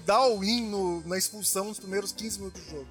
[0.05, 2.87] dá o win no- na expulsão nos primeiros 15 minutos do jogo.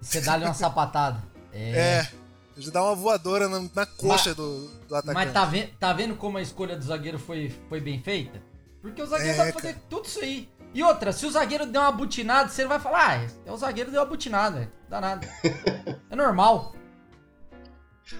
[0.00, 1.22] Você dá-lhe uma sapatada.
[1.54, 1.70] É.
[2.00, 2.12] É.
[2.56, 5.14] Gente dá uma voadora na, na coxa do, do atacante.
[5.14, 8.42] Mas tá, ve tá vendo como a escolha do zagueiro foi, foi bem feita?
[8.80, 10.48] Porque o zagueiro É, dá pra fazer tudo isso aí.
[10.72, 13.56] E outra, se o zagueiro der uma butinada, você não vai falar, ah, é o
[13.58, 14.72] zagueiro deu uma butinada, velho.
[14.88, 15.28] dá nada.
[16.08, 16.74] é normal.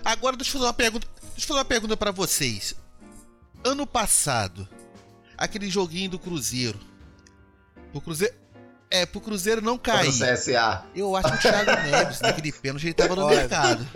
[0.05, 1.07] Agora deixa eu fazer uma pergunta.
[1.23, 2.75] Deixa eu fazer uma pergunta pra vocês.
[3.65, 4.69] Ano passado,
[5.39, 6.79] aquele joguinho do Cruzeiro.
[7.93, 8.35] O Cruzeiro.
[8.91, 10.09] É, pro Cruzeiro não cair.
[10.09, 10.85] o CSA.
[10.95, 13.87] Eu acho que o Thiago Neves, naquele pênalti, ele tava no mercado.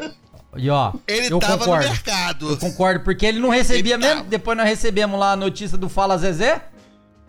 [0.56, 1.84] E ó, Ele eu tava concordo.
[1.84, 2.48] no mercado.
[2.50, 4.24] Eu concordo, porque ele não recebia Ele mesmo.
[4.24, 6.62] Depois nós recebemos lá a notícia do Fala Zezé.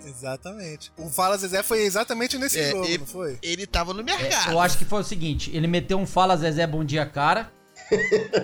[0.05, 0.91] Exatamente.
[0.97, 3.37] O Fala Zezé foi exatamente nesse É, jogo, e- não foi?
[3.41, 4.51] Ele tava no É, mercado.
[4.51, 7.51] eu acho que foi o seguinte: ele meteu um Fala Zezé Bom Dia Cara.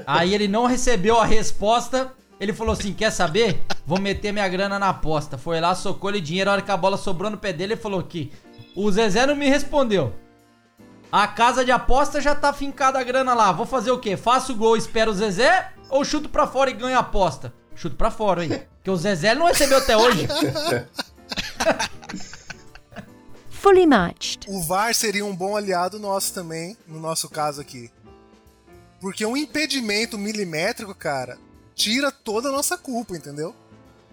[0.05, 2.11] aí ele não recebeu a resposta.
[2.43, 3.61] Ele falou assim: Quer saber?
[3.85, 5.37] Vou meter minha grana na aposta.
[5.37, 6.49] Foi lá, socou ele dinheiro.
[6.49, 8.31] A hora que a bola sobrou no pé dele, ele falou que
[8.75, 10.13] o Zezé não me respondeu.
[11.11, 13.51] A casa de aposta já tá fincada a grana lá.
[13.51, 14.17] Vou fazer o quê?
[14.17, 17.53] Faço o gol, espero o Zezé ou chuto pra fora e ganho a aposta?
[17.75, 18.63] Chuto pra fora, hein?
[18.75, 20.27] Porque o Zezé não recebeu até hoje.
[23.49, 24.49] Fully matched.
[24.49, 27.89] O VAR seria um bom aliado nosso também, no nosso caso aqui.
[28.99, 31.37] Porque um impedimento milimétrico, cara,
[31.75, 33.55] tira toda a nossa culpa, entendeu?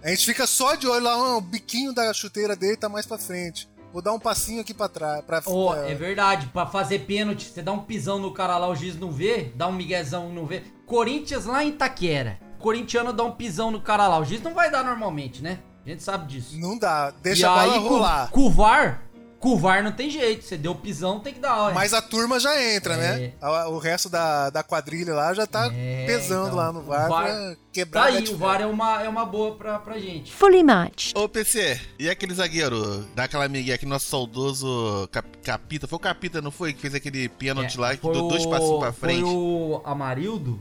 [0.03, 3.07] A gente fica só de olho lá, ah, o biquinho da chuteira dele tá mais
[3.07, 3.69] pra frente.
[3.93, 5.23] Vou dar um passinho aqui pra trás.
[5.25, 8.69] Pra, Ô, é, é verdade, pra fazer pênalti, você dá um pisão no cara lá,
[8.69, 10.63] o juiz não vê, dá um miguezão não vê.
[10.87, 12.39] Corinthians lá em Itaquera.
[12.59, 15.59] Corintiano dá um pisão no cara lá, o juiz não vai dar normalmente, né?
[15.85, 16.59] A gente sabe disso.
[16.59, 18.31] Não dá, deixa e a bola aí, rolar.
[18.31, 19.03] Com, com o VAR,
[19.41, 21.75] com o VAR não tem jeito, você deu pisão, tem que dar, olha.
[21.75, 22.97] Mas a turma já entra, É.
[23.19, 23.33] né?
[23.69, 27.25] O resto da, da quadrilha lá já tá É, pesando então, lá no VAR, VAR
[27.25, 28.37] pra quebrar Tá aí, o.
[28.37, 30.31] VAR é uma, é uma boa pra, pra gente.
[30.31, 31.19] Fully matched.
[31.19, 35.89] Ô, PC, e aquele zagueiro daquela amiguinha, aquele nosso saudoso Cap- Capita?
[35.89, 36.75] Foi o Capita, não foi?
[36.75, 39.23] Que fez aquele pênalti lá, que É, deu dois passinhos pra frente.
[39.23, 40.61] Foi o Amarildo.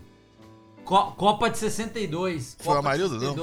[0.85, 2.55] Co- Copa de 62.
[2.59, 3.35] Foi o Copa Amarildo, não?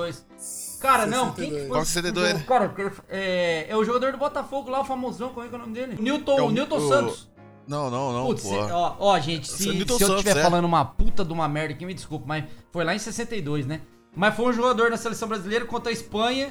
[0.86, 0.92] 62.
[0.92, 1.68] Cara, não, quem que foi?
[1.68, 2.44] Copa de 62, né?
[2.46, 2.74] Cara,
[3.08, 5.72] é, é o jogador do Botafogo lá, o famosão, como é que é o nome
[5.74, 5.96] dele?
[5.98, 7.28] O Newton, É o- Newton o- Santos.
[7.66, 8.48] Não, não, não, Putz, pô.
[8.50, 10.42] cê- ó, ó, gente, se, é se eu estiver é.
[10.42, 13.80] falando uma puta de uma merda aqui, me desculpa, mas foi lá em 62, né?
[14.14, 16.50] Mas foi um jogador da seleção brasileira contra a Espanha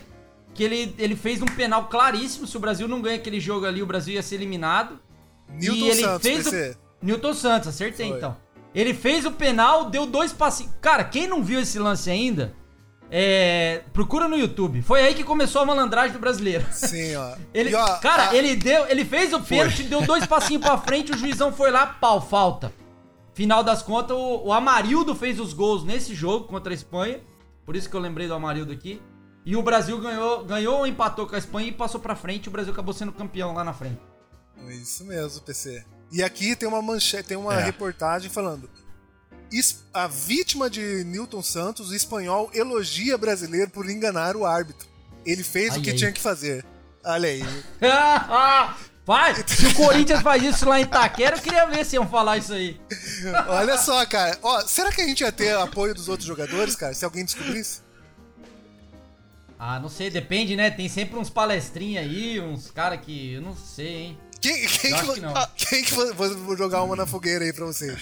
[0.53, 2.45] que ele, ele fez um penal claríssimo.
[2.45, 4.99] Se o Brasil não ganha aquele jogo ali, o Brasil ia ser eliminado.
[5.49, 6.77] Newton e ele Santos, fez PC.
[7.01, 8.17] o Newton Santos, acertei Foi.
[8.17, 8.37] então.
[8.73, 10.73] Ele fez o penal, deu dois passinhos.
[10.81, 12.53] Cara, quem não viu esse lance ainda,
[13.09, 14.81] é, procura no YouTube.
[14.81, 16.65] Foi aí que começou a malandragem do brasileiro.
[16.71, 17.35] Sim, ó.
[17.53, 20.77] Ele, E, ó, cara, a- ele deu, ele fez o pênalti, deu dois passinhos pra
[20.77, 22.73] frente, o juizão foi lá, pau, falta.
[23.33, 27.19] Final das contas, o, o Amarildo fez os gols nesse jogo contra a Espanha.
[27.65, 29.01] Por isso que eu lembrei do Amarildo aqui.
[29.45, 32.47] E o Brasil ganhou, ganhou ou empatou com a Espanha e passou pra frente.
[32.47, 33.99] O Brasil acabou sendo campeão lá na frente.
[34.69, 35.83] Isso mesmo, PC.
[36.11, 37.63] E aqui tem uma manchete, tem uma É.
[37.63, 38.69] reportagem falando.
[39.57, 44.87] "Es- A vítima de Newton Santos, o espanhol, elogia brasileiro por enganar o árbitro.
[45.25, 45.95] Ele fez Ai, o que ai.
[45.95, 46.65] tinha que fazer.
[47.03, 47.43] Olha aí.
[49.05, 49.35] Vai!
[49.47, 52.51] Se o Corinthians faz isso lá em Itaquera, eu queria ver se iam falar isso
[52.53, 52.79] aí.
[53.47, 54.35] Olha só, cara.
[54.41, 56.91] Ó, será que a gente ia ter apoio dos outros jogadores, cara?
[56.95, 57.81] Se alguém descobrisse?
[59.57, 60.69] Ah, não sei, depende, né?
[60.69, 63.33] Tem sempre uns palestrinhos aí, uns caras que.
[63.33, 64.17] Eu não sei, hein?
[64.41, 65.33] Quem, quem, Eu que, que não.
[65.55, 67.97] quem que vo- vou, vou jogar uma na fogueira aí pra vocês?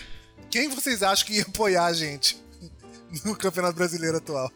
[0.50, 2.38] Quem vocês acham que ia apoiar a gente
[3.26, 4.52] no Campeonato Brasileiro atual?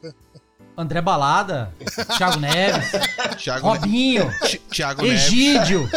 [0.78, 1.73] André Balada,
[2.17, 2.91] Thiago Neves,
[3.41, 5.89] Thiago, Ne- Robinho, Thi- Thiago Neves, Egídio,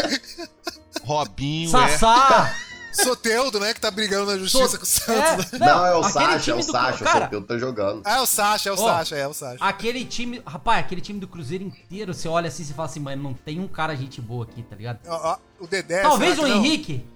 [1.04, 1.88] Robinho, é.
[1.98, 2.56] Sassá.
[2.92, 3.72] Soteudo, né?
[3.72, 5.52] Que tá brigando na justiça So- com o Santos.
[5.52, 8.02] É, Não, é o aquele Sacha, é o do- Sacha, o Cara, Soteudo tá jogando.
[8.04, 9.64] Ah, é o Sacha, é o Ó, Sacha, é o Sacha.
[9.64, 10.42] aquele time.
[10.44, 13.60] Rapaz, aquele time do Cruzeiro inteiro, você olha assim e fala assim, mano, não tem
[13.60, 14.98] um cara gente boa aqui, tá ligado?
[15.06, 16.02] Ó, ó, o Dedé.
[16.02, 16.56] Talvez o que não?
[16.56, 17.06] Henrique.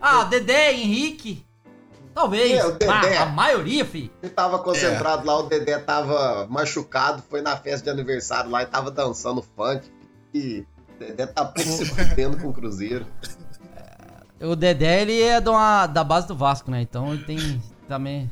[0.00, 1.44] Ah, Dedé, Henrique.
[2.14, 2.52] Talvez.
[2.52, 3.16] É, o Dedé.
[3.16, 4.10] Ah, a maioria, fi.
[4.22, 8.66] Ele tava concentrado lá, o Dedé tava machucado, foi na festa de aniversário lá e
[8.66, 9.90] tava dançando funk.
[10.32, 13.06] E o Dedé tá pouco se fudendo com o Cruzeiro.
[14.40, 16.80] O Dedé, ele é de uma- da base do Vasco, né?
[16.82, 18.30] Então ele tem também.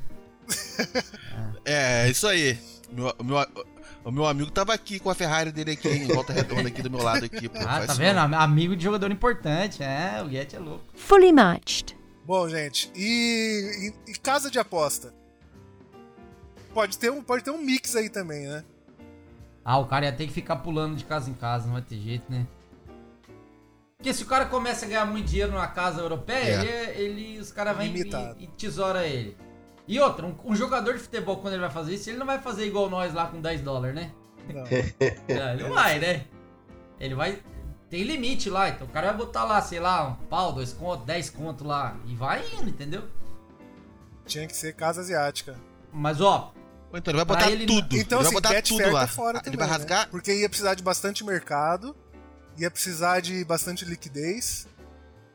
[1.64, 2.59] É, isso aí.
[2.90, 3.47] Meu- o, meu,
[4.05, 6.90] o meu amigo tava aqui com a Ferrari dele aqui, em volta redonda aqui do
[6.90, 7.59] meu lado aqui, pô.
[7.66, 8.16] Ah, tá vendo?
[8.29, 8.38] não.
[8.38, 9.83] Amigo de jogador importante.
[9.83, 10.85] É, o Guedes é louco.
[10.95, 11.97] Fully matched.
[12.24, 15.12] Bom, gente, e, e- e casa de aposta?
[16.72, 18.64] Pode ter, um, pode ter um mix aí também, né?
[19.64, 21.96] Ah, o cara ia ter que ficar pulando de casa em casa, não vai ter
[21.98, 22.46] jeito, né?
[23.96, 27.00] Porque se o cara começa a ganhar muito dinheiro numa casa europeia, É.
[27.00, 29.37] ele, ele- os caras vêm e, e tesoura ele.
[29.87, 32.40] E outra, um, um jogador de futebol, quando ele vai fazer isso, ele não vai
[32.40, 34.12] fazer igual nós lá com 10 dólares, né?
[34.52, 34.64] Não.
[35.28, 36.24] É, ele não vai, né?
[36.98, 37.38] Ele vai.
[37.92, 41.05] Tem limite lá, então o cara vai botar lá, sei lá, um pau, dois contos,
[41.05, 41.94] 10 contos lá.
[42.07, 43.02] E vai indo, entendeu?
[44.24, 45.61] Tinha que ser casa asiática.
[45.92, 46.55] Mas ó,
[46.94, 47.94] Então ele vai botar ele- tudo.
[47.94, 49.00] Então, ele assim, vai botar Betfair tudo lá.
[49.02, 49.72] tá fora ele também, vai né?
[49.74, 50.09] rasgar.
[50.09, 51.94] Porque ia precisar de bastante mercado,
[52.57, 54.66] ia precisar de bastante liquidez.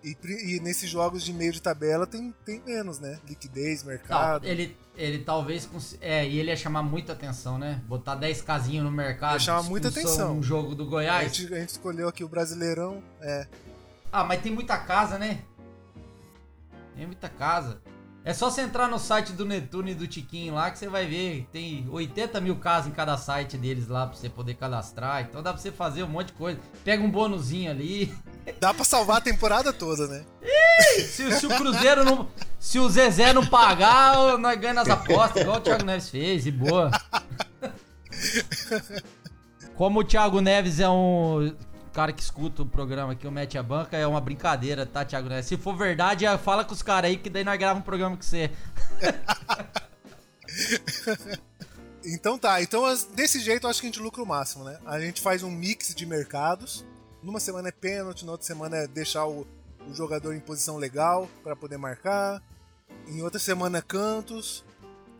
[0.03, 0.17] E,
[0.55, 3.19] e nesses jogos de meio de tabela tem, tem menos, né?
[3.29, 4.47] Liquidez, Não, mercado.
[4.47, 5.69] ele, ele talvez.
[6.01, 7.81] É, e ele ia chamar muita atenção, né?
[7.87, 9.33] Botar 10 casinhos no mercado.
[9.33, 10.35] Ia chamar muita atenção.
[10.35, 11.35] num jogo do a, Goiás.
[11.35, 13.01] gente, a gente escolheu aqui o Brasileirão.
[13.21, 13.47] É.
[14.11, 15.39] Ah, mas tem muita casa, né?
[16.95, 17.79] Tem muita casa.
[18.27, 21.05] É só você entrar no site do Netuno e do Tiquinho lá que você vai
[21.05, 21.47] ver.
[21.49, 25.21] Tem 80 mil casos em cada site deles lá pra você poder cadastrar.
[25.21, 26.59] Então dá pra você fazer um monte de coisa.
[26.83, 28.13] Pega um bônusinho ali.
[28.59, 30.25] Dá pra salvar a temporada toda, né?
[31.05, 32.27] Se, se o Cruzeiro não.
[32.59, 36.51] Se o Zezé não pagar, nós ganhamos as apostas, igual o Thiago Neves fez, e
[36.51, 36.91] boa.
[39.75, 41.53] Como o Thiago Neves é um
[41.97, 45.27] cara que escuta o programa aqui, o Mete a Banca, é uma brincadeira, tá, Thiago
[45.27, 45.47] Neves?
[45.47, 48.15] Se for verdade, eh, fala com os caras aí, que daí nós gravamos um programa
[48.15, 48.51] com você.
[52.09, 52.83] Então tá, então
[53.13, 54.79] desse jeito eu acho que a gente lucra o máximo, né?
[54.85, 56.85] A gente faz um mix de mercados.
[57.21, 59.45] Numa semana é pênalti, na outra semana é deixar o,
[59.85, 62.41] o jogador em posição legal pra poder marcar.
[63.09, 64.63] Em outra semana é cantos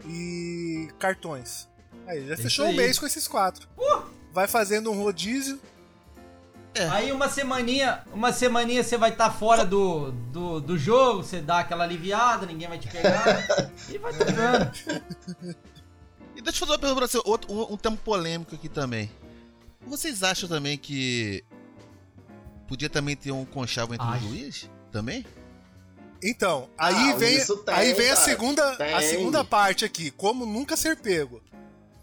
[0.08, 1.68] e cartões.
[2.08, 2.78] Aí, já Isso fechou o aí.
[2.78, 3.68] mês com esses quatro.
[4.32, 5.60] Vai fazendo um rodízio.
[6.92, 11.60] Aí uma semaninha, uma semaninha você vai estar fora do, do, do jogo, você dá
[11.60, 13.46] aquela aliviada, ninguém vai te pegar.
[13.90, 14.72] e vai tocando.
[16.36, 19.10] E deixa eu fazer uma pergunta pra você, outro, um, um tema polêmico aqui também.
[19.86, 21.44] Vocês acham também que
[22.68, 24.26] podia também ter um conchavo entre Acho.
[24.26, 24.70] os juiz?
[24.92, 25.26] Também?
[26.22, 30.76] Então, aí Ah, vem, tem, aí vem a segunda, a segunda parte aqui, como nunca
[30.76, 31.42] ser pego.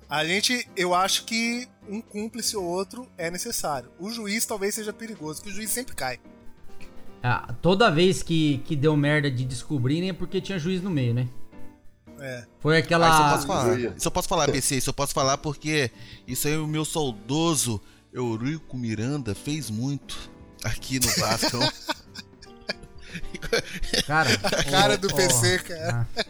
[0.09, 3.91] A gente, eu acho que um cúmplice ou outro é necessário.
[3.99, 6.19] O juiz talvez seja perigoso, porque o juiz sempre cai.
[7.23, 11.15] Ah, toda vez que, que deu merda de descobrirem é porque tinha juiz no meio,
[11.15, 11.29] né?
[12.21, 12.45] É.
[12.61, 13.31] Foi Ah, isso eu aquela.
[13.33, 13.79] posso falar.
[13.79, 15.91] Isso eu posso falar, PC, isso eu posso falar porque
[16.29, 17.81] isso aí o meu saudoso
[18.13, 20.31] Eurico Miranda fez muito
[20.63, 21.59] aqui no Vasco.
[24.07, 26.07] Cara, A cara do PC, cara.
[26.17, 26.25] ah.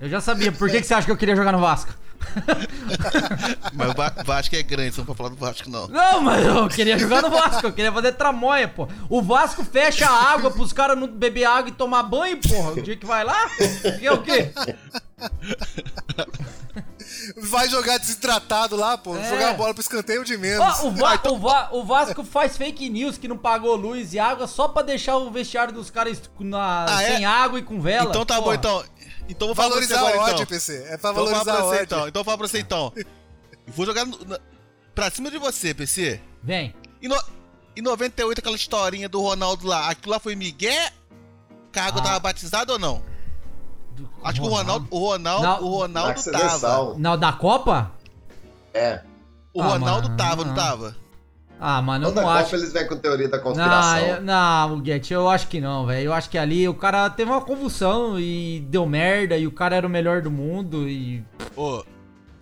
[0.00, 0.52] Eu já sabia.
[0.52, 1.94] Por que, que você acha que eu queria jogar no Vasco?
[3.72, 5.88] Mas o Va- Vasco é grande, não pode falar do Vasco, não.
[5.88, 7.66] Não, mas eu queria jogar no Vasco.
[7.66, 8.88] Eu queria fazer tramóia, pô.
[9.08, 12.72] O Vasco fecha a água pros caras não beber água e tomar banho, porra.
[12.72, 13.48] O dia que vai lá,
[13.98, 14.52] que é o quê?
[17.36, 19.16] Vai jogar desidratado lá, pô.
[19.16, 19.28] É.
[19.30, 20.82] Jogar a bola pro escanteio de menos.
[20.82, 24.18] Ó, o, Va- o Va- o Vasco faz fake news que não pagou luz e
[24.18, 27.16] água só pra deixar o vestiário dos caras na- Ah, é?
[27.16, 28.10] sem água e com vela.
[28.10, 28.56] Então tá bom, porra.
[28.56, 28.84] então.
[29.28, 30.46] Então vou falar pra você Valorizar agora, a ódio, então.
[30.46, 30.74] PC.
[30.74, 31.82] É pra Então falar valorizar pra a você, ódio.
[31.84, 32.08] então.
[32.08, 32.92] Então vou falar pra você, então.
[33.68, 34.38] Vou jogar no- na-
[34.94, 36.20] pra cima de você, PC.
[36.42, 36.74] Vem.
[37.00, 37.18] Em, no,
[37.74, 40.90] em 98, aquela historinha do Ronaldo lá, aquilo lá foi Miguel?
[41.74, 42.04] Água Ah.
[42.04, 43.02] tava batizada ou não?
[43.92, 45.48] Do- Acho que o Ronaldo, o Ronaldo, o
[45.88, 46.94] Na Ronaldo tava.
[46.98, 47.90] Não, da Copa?
[48.74, 49.00] É.
[49.54, 50.54] O Ah, Ronaldo mano, tava, não não.
[50.54, 50.96] tava?
[51.60, 52.56] Ah, mano, eu Toda não Copa acho.
[52.56, 53.98] eles vêm com teoria da Não, conspiração.
[53.98, 56.06] eu, não, Guete, eu acho que não, velho.
[56.06, 59.76] Eu acho que ali o cara teve uma convulsão e deu merda e o cara
[59.76, 61.24] era o melhor do mundo e
[61.56, 61.82] Ô,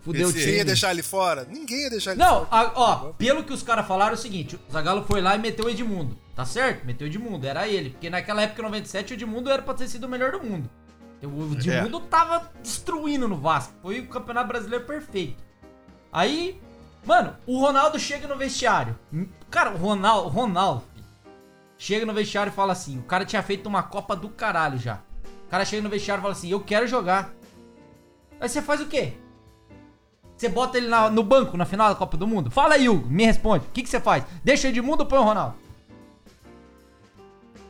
[0.00, 0.64] fudeu o Você ia time.
[0.64, 1.46] deixar ele fora?
[1.48, 2.48] Ninguém ia deixar ele Não, fora.
[2.50, 5.38] a- ó, pelo que os caras falaram é o seguinte, o Zagallo foi lá e
[5.38, 6.84] meteu o Edmundo, tá certo?
[6.84, 9.86] Meteu o Edmundo, era ele, porque naquela época, em 97, o Edmundo era pra ter
[9.88, 10.68] sido o melhor do mundo.
[11.22, 15.36] O Edmundo tava destruindo no Vasco, foi o Campeonato Brasileiro perfeito.
[16.12, 16.60] Aí,
[17.04, 18.98] mano, o Ronaldo chega no vestiário,
[19.50, 20.82] cara, o Ronaldo, Ronaldo,
[21.76, 25.00] chega no vestiário e fala assim, o cara tinha feito uma Copa do caralho já.
[25.46, 27.30] O cara chega no vestiário e fala assim, eu quero jogar.
[28.40, 29.14] Aí você faz o quê?
[30.36, 32.50] Você bota ele na- no banco na final da Copa do Mundo?
[32.50, 33.66] Fala aí, Hugo, me responde.
[33.66, 34.24] O que, que você faz?
[34.42, 35.54] Deixa Edmundo ou põe o Ronaldo?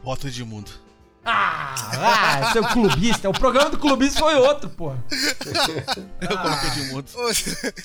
[0.02, 0.70] Bota Edmundo.
[1.24, 1.74] Ah,
[2.48, 3.28] ah, seu clubista.
[3.30, 5.02] O programa do clubista foi outro, porra.
[6.20, 7.08] Eu coloquei Edmundo.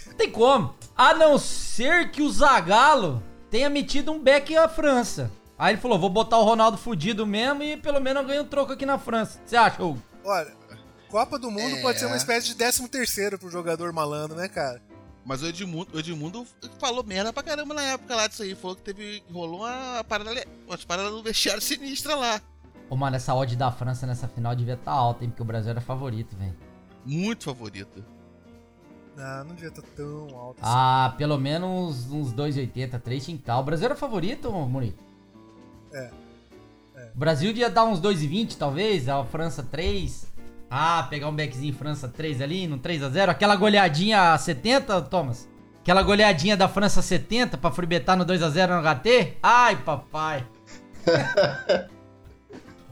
[0.08, 0.76] Não tem como.
[0.96, 3.22] A não ser que o Zagallo
[3.52, 5.32] tenha metido um beck à França.
[5.58, 8.48] Aí ele falou, vou botar o Ronaldo fudido mesmo e pelo menos eu ganho um
[8.48, 9.40] troco aqui na França.
[9.46, 10.02] Você acha, Hugo?
[10.24, 10.52] Olha,
[11.10, 11.82] Copa do Mundo É.
[11.82, 14.82] pode ser uma espécie de 13 terceiro pro jogador malandro, né, cara?
[15.26, 16.46] Mas o Edmundo, o Edmundo
[16.80, 18.56] falou merda pra caramba na época lá disso aí.
[18.56, 19.22] Falou que teve.
[19.32, 22.40] rolou uma parada, ali- umas paradas no vestiário sinistra lá.
[22.90, 25.30] Ô, mano, essa odd da França nessa final devia estar alta, hein?
[25.30, 26.56] Porque o Brasil era favorito, velho.
[27.06, 28.04] Muito favorito.
[29.16, 30.72] Não, não devia estar tão alto assim.
[30.74, 33.60] Ah, pelo menos uns 2,80, 3 tinha que tá.
[33.60, 34.94] O Brasil era favorito, Murilo?
[35.94, 36.12] É.
[37.16, 40.28] O Brasil ia dar uns 2,20 talvez, a França 3.
[40.70, 43.30] Ah, pegar um backzinho França 3 ali, no 3x0.
[43.30, 45.50] Aquela goleadinha a 70, Thomas?
[45.82, 49.38] Aquela goleadinha da França 70 pra fribetar no 2x0 no HT?
[49.42, 50.46] Ai, papai.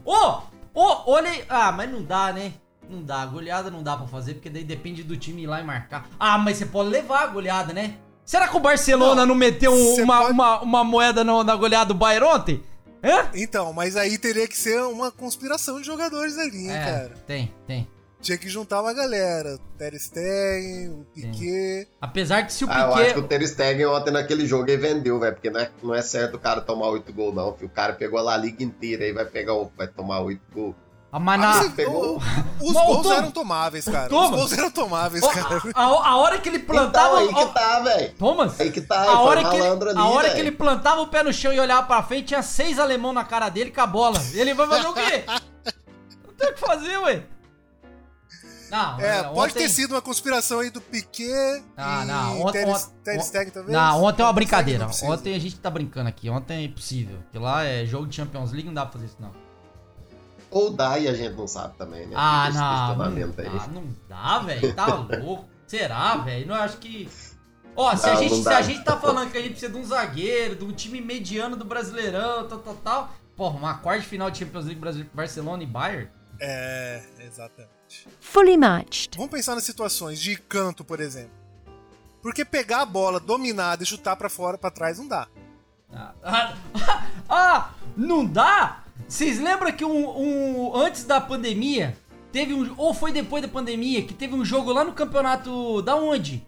[0.06, 0.40] Ô,
[0.74, 1.44] ô, olha.
[1.48, 2.52] Ah, mas não dá, né?
[2.88, 5.64] Não dá, goleada não dá pra fazer, porque daí depende do time ir lá e
[5.64, 6.06] marcar.
[6.20, 7.96] Ah, mas você pode levar a goleada, né?
[8.24, 11.86] Será que o Barcelona não, meteu um- uma, pode- uma, uma moeda no- na goleada
[11.86, 12.62] do Bayern ontem?
[13.02, 13.28] Hã?
[13.34, 17.14] Então, mas aí teria que ser uma conspiração de jogadores ali, hein, É, cara?
[17.26, 17.88] tem, tem.
[18.26, 19.58] Tinha que juntar uma galera.
[19.78, 21.88] Ter Stegen, o Piquet.
[22.00, 24.76] Apesar que se o Ah, eu acho que o Ter Stegen ontem naquele jogo ele
[24.78, 25.32] vendeu, velho.
[25.34, 27.54] Porque não é, não é certo o cara tomar 8 gols, não.
[27.54, 27.66] filho.
[27.68, 30.74] O cara pegou a La Liga inteira aí vai pegar o, vai tomar 8 gols.
[31.12, 32.16] Ah, mas Ah, pegou?
[32.60, 34.08] os Mas, gols Tom, eram tomáveis, cara.
[34.08, 34.30] Thomas.
[34.30, 35.62] Os gols eram tomáveis, cara.
[35.74, 37.22] a, a- a hora que ele plantava...
[37.22, 38.12] Então, aí que tá, velho.
[38.18, 40.34] Thomas, Aí que tá, a ele foi hora, que ele, ali, a hora velho.
[40.34, 43.24] que ele plantava o pé no chão e olhava pra frente, tinha seis alemão na
[43.24, 44.20] cara dele com a bola.
[44.34, 45.24] Ele vai fazer o quê?
[46.26, 47.22] Não tem o que fazer, ué.
[48.76, 52.64] Não, É, ontem- pode ter sido uma conspiração aí do Piquet Ah, e não, ontem-
[52.64, 53.72] Ter, ontem- Ter Stegen, talvez.
[53.76, 54.84] Não, ontem é uma brincadeira.
[54.86, 55.06] Precisa.
[55.12, 56.28] Ontem a gente tá brincando aqui.
[56.28, 57.18] Ontem é impossível.
[57.22, 59.32] Porque lá é jogo de Champions League, não dá pra fazer isso, não.
[60.50, 62.14] Ou dá e a gente não sabe também, né?
[62.16, 62.60] Ah, não.
[62.60, 63.58] Não, questionamento aí.
[63.58, 64.74] dá, não dá, velho.
[64.74, 64.86] Tá
[65.20, 65.44] louco.
[65.66, 66.46] Será, velho?
[66.46, 67.08] Não acho que.
[67.74, 69.84] Ó, se, a gente, se a gente tá falando que a gente precisa de um
[69.84, 73.10] zagueiro, de um time mediano do Brasileirão, tal, tal, tal.
[73.36, 76.08] Porra, uma quarta final de Champions League Brasi- Barcelona e Bayern?
[76.40, 77.75] É, exatamente.
[78.20, 79.16] Fully matched.
[79.16, 81.30] Vamos pensar nas situações de canto, por exemplo.
[82.22, 85.28] Porque pegar a bola dominada e chutar pra fora, pra trás, não dá.
[85.92, 86.54] Ah, ah,
[87.28, 88.82] ah, não dá?
[89.08, 90.08] Vocês lembram que um,
[90.70, 91.96] um- antes da pandemia
[92.32, 95.94] teve um ou foi depois da pandemia que teve um jogo lá no campeonato da
[95.94, 96.44] onde?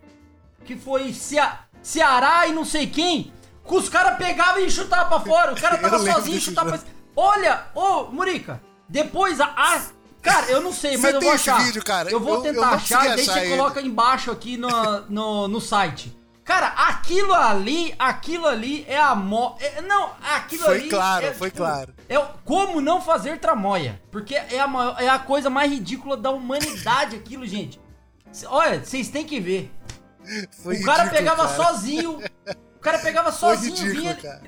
[0.65, 3.33] Que foi Cea- Ceará e não sei quem.
[3.67, 5.53] Que os caras pegavam e chutavam pra fora.
[5.53, 6.91] O cara tava sozinho e chutava pra jogo.
[7.15, 9.87] Olha, ô, Murica, depois a, a-
[10.22, 11.59] Cara, eu não sei, mas eu vou achar.
[11.62, 11.83] vídeo?
[12.11, 13.50] Eu vou Eu- eu tentar não achar e daí achar você ele.
[13.57, 16.16] coloca embaixo aqui no, no, no site.
[16.44, 19.54] Cara, aquilo ali, aquilo ali é a mo...
[19.61, 21.94] é- não, aquilo Foi ali claro, é, foi tipo, claro.
[22.09, 24.00] É o- como não fazer tramóia.
[24.11, 27.78] Porque é a, maior- é a coisa mais ridícula da humanidade aquilo, gente.
[28.46, 29.70] Olha, vocês têm que ver.
[30.62, 31.64] Foi o cara ridículo, pegava cara.
[31.64, 32.18] sozinho.
[32.76, 34.14] O cara pegava Foi sozinho, ridículo, vinha.
[34.16, 34.42] cara.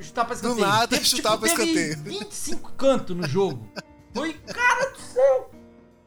[0.00, 0.66] Chutava pra Do escanteio.
[0.68, 2.20] nada, Teve, chutava pra teve escanteio.
[2.20, 3.68] 25 cantos no jogo.
[4.18, 5.50] Foi, cara do céu.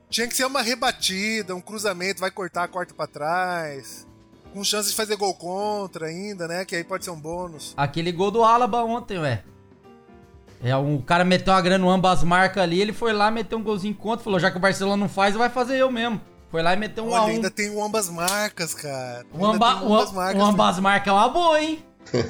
[0.10, 4.06] Tinha que ser uma rebatida, um cruzamento, vai cortar, corta pra trás.
[4.54, 6.66] Com chance de fazer gol contra ainda, né?
[6.66, 7.74] Que aí pode ser um bônus.
[7.78, 9.44] Aquele gol do Alaba ontem, ué.
[10.64, 13.64] É, um cara meteu uma grana no ambas marcas ali, ele foi lá, meteu um
[13.64, 16.22] golzinho contra, falou, já que o Barcelona não faz, vai fazer eu mesmo.
[16.52, 17.36] Foi lá e meteu um a Olha, um.
[17.36, 19.26] ainda tem o ambas marcas, cara.
[19.34, 20.42] O, amba, o ambas marcas.
[20.42, 21.84] o ambas marcas é uma boa, hein?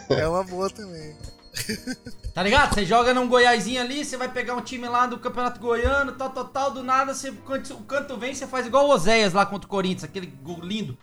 [0.10, 1.16] É uma boa também.
[2.34, 2.74] Tá ligado?
[2.74, 6.30] Você joga num Goiásinho ali, você vai pegar um time lá do Campeonato Goiano, tal,
[6.30, 9.46] tal, tal, do nada, você, quando o canto vem, você faz igual o Oséias lá
[9.46, 10.98] contra o Corinthians, aquele gol lindo.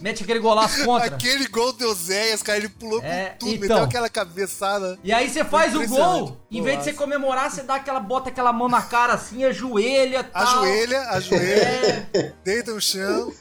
[0.00, 1.06] Mete aquele golaço contra.
[1.06, 3.60] Aquele gol do Oséias, cara, ele pulou É, com tudo, então.
[3.68, 4.98] meteu aquela cabeçada.
[5.02, 8.28] E aí você faz o gol, em vez de você comemorar, você dá aquela, bota
[8.28, 10.42] aquela mão na cara assim, ajoelha, tal.
[10.42, 13.32] Ajoelha, ajoelha, É, deita no chão.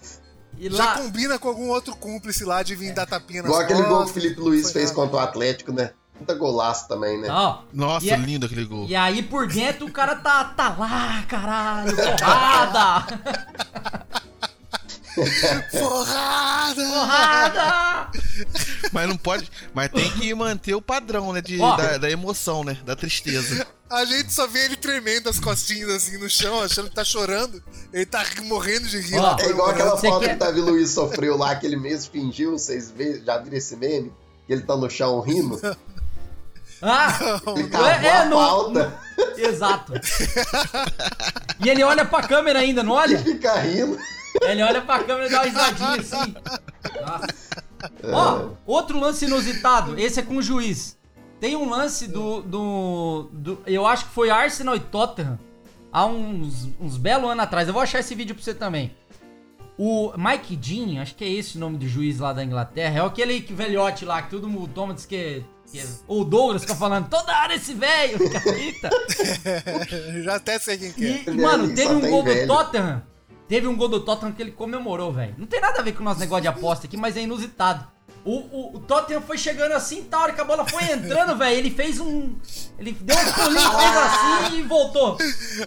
[0.68, 0.98] E Já lá...
[0.98, 4.12] combina com algum outro cúmplice lá de vir dar tapinha nas Igual aquele gol que
[4.12, 4.96] o Felipe Luiz fez nada.
[4.96, 5.92] contra o Atlético, né?
[6.18, 7.28] Puta golaço também, né?
[7.28, 8.86] Não, Nossa, E é- lindo aquele gol.
[8.88, 13.06] E aí por dentro o cara tá, tá lá, caralho, porrada!
[15.72, 16.76] Porrada!
[16.90, 18.10] porrada!
[18.92, 19.50] Mas não pode.
[19.74, 21.42] Mas tem que manter o padrão, né?
[21.42, 22.78] De, da, da emoção, né?
[22.86, 23.66] Da tristeza.
[23.96, 27.64] A gente só vê ele tremendo as costinhas assim no chão, achando que tá chorando.
[27.92, 29.20] Ele tá morrendo de rir.
[29.20, 32.12] Ó, É igual aquela foto quer- que o Davi Luiz sofreu lá, que ele mesmo
[32.12, 34.12] fingiu, vocês vê- já viram esse meme?
[34.48, 35.60] Que ele tá no chão rindo.
[36.86, 39.00] Ah, Ele cavou é, é, a não- pauta
[39.38, 39.94] exato.
[41.64, 43.18] E ele olha pra câmera ainda, não olha?
[43.20, 43.98] fica rindo.
[44.42, 46.36] Ele olha pra câmera e dá uma risadinha assim.
[47.00, 47.28] Nossa.
[48.12, 50.98] Ó, outro lance inusitado, esse é com o juiz.
[51.44, 55.38] Tem um lance do, do, do- Eu acho que foi Arsenal e Tottenham.
[55.92, 57.68] Há uns, uns belos anos atrás.
[57.68, 58.96] Eu vou achar esse vídeo pra você também.
[59.78, 62.98] O Mike Dean, acho que é esse o nome do juiz lá da Inglaterra.
[63.00, 66.62] É aquele que velhote lá, que todo mundo toma, diz que que Ou o Douglas
[66.62, 68.18] fica falando, toda hora esse velho.
[70.24, 71.24] Já até sei quem que é.
[71.30, 72.48] E, mano, teve um gol do.
[72.48, 73.04] Tottenham.
[73.50, 75.36] Teve um gol do Tottenham que ele comemorou, velho.
[75.38, 77.92] Não tem nada a ver com o nosso negócio de aposta aqui, mas é inusitado.
[78.26, 81.58] O, o, o Tottenham foi chegando assim, tal hora que a bola foi entrando, velho.
[81.58, 82.36] Ele fez um.
[82.80, 85.18] Ele deu um pulinho, fez assim e voltou.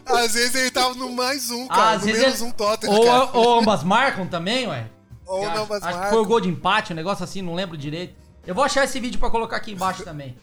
[0.07, 1.91] Às vezes ele tava no mais um, cara.
[1.93, 3.31] às no vezes menos ele- um Tottenham, Ou, cara.
[3.35, 4.87] ou ambas marcam também, ué.
[5.27, 7.55] Ou acho, não, mas acho que foi o gol de empate, um negócio assim, não
[7.55, 8.15] lembro direito.
[8.47, 10.37] Eu vou achar esse vídeo pra colocar aqui embaixo também.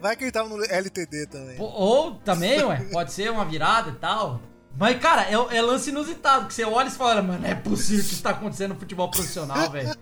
[0.00, 1.56] Vai que ele tava no LTD também.
[1.58, 4.40] Ou, ou também, ué, pode ser uma virada e tal.
[4.78, 8.12] Mas, cara, é, é lance inusitado, que você olha e fala, mano, é possível que
[8.12, 9.92] isso tá acontecendo no futebol profissional, velho.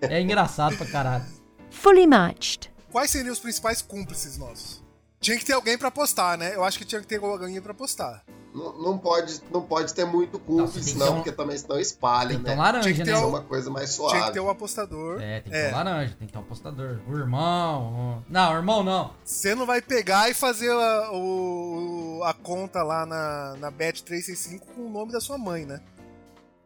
[0.00, 1.24] É engraçado pra caralho.
[1.70, 2.70] Fully matched.
[2.92, 4.80] Quais seriam os principais cúmplices nossos?
[5.20, 6.54] Tinha que ter alguém pra apostar, né?
[6.54, 8.24] Eu acho que tinha que ter alguém pra apostar.
[8.56, 11.58] Não, não pode, não pode ter muito cúmplice, tem que não, ter um- porque também
[11.58, 12.62] senão espalha, Tem que ter um né?
[12.62, 13.16] laranja, Tinha que ter né?
[13.16, 14.32] Isso é um- uma coisa mais Tinha que suave.
[14.32, 15.20] ter o apostador.
[15.20, 16.98] É, tem que ter um laranja, tem que ter um apostador.
[17.06, 18.22] O irmão.
[18.26, 19.10] o- Não, o irmão não.
[19.22, 24.86] Você não vai pegar e fazer a, o, a conta lá na, na Bet365 com
[24.86, 25.80] o nome da sua mãe, né?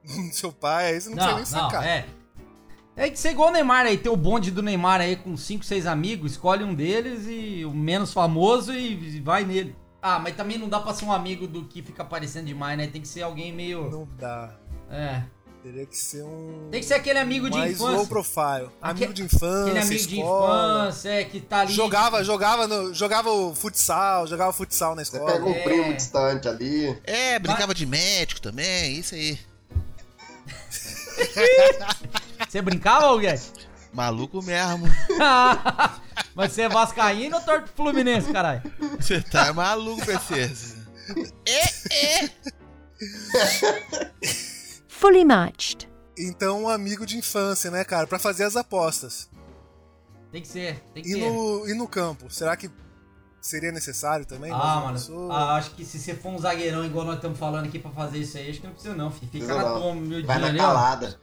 [0.04, 1.84] Do seu pai, aí você não, Não, precisa nem não, sacar.
[1.86, 2.06] é.
[2.96, 5.64] É que ser igual o Neymar aí, ter o bonde do Neymar aí com 5,
[5.64, 9.74] 6 amigos, escolhe um deles e o menos famoso e vai nele.
[10.02, 12.86] Ah, mas também não dá pra ser um amigo do que fica aparecendo demais, né?
[12.86, 13.90] Tem que ser alguém meio.
[13.90, 14.50] Não dá.
[14.90, 15.22] É.
[15.62, 16.68] Teria que ser um.
[16.70, 18.08] Tem que ser aquele amigo de mais low infância.
[18.08, 18.70] profile.
[18.80, 19.62] Aque- Amigo de infância.
[19.64, 20.78] Aquele amigo de escola.
[20.88, 21.72] infância, é, que tá ali.
[21.74, 25.32] Jogava, jogava, no, jogava o futsal, jogava futsal na Você escola.
[25.32, 25.62] pega um É.
[25.62, 26.98] primo distante ali.
[27.04, 29.38] É, brincava de médico também, isso aí.
[32.48, 33.52] Você brincava, Guedes?
[33.92, 34.86] Maluco mesmo.
[36.34, 38.62] Mas você é vascaíno ou torto Fluminense, caralho?
[38.98, 40.76] Você tá maluco, PC.
[41.46, 42.30] É, é.
[44.88, 45.88] Fully matched.
[46.16, 48.06] Então, um amigo de infância, né, cara?
[48.06, 49.28] Pra fazer as apostas.
[50.30, 51.18] Tem que ser, tem que E ser.
[51.30, 52.70] no, e no campo, será que
[53.40, 54.50] seria necessário também?
[54.52, 54.92] Ah, mano.
[54.92, 55.34] pessoa?
[55.34, 58.18] ah, acho que se você for um zagueirão igual nós estamos falando aqui pra fazer
[58.18, 59.30] isso aí, acho que não precisa não, filho.
[59.32, 59.80] Fica Precisa na não.
[59.80, 60.62] tua, meu Vai na ali, ó.
[60.62, 61.20] calada.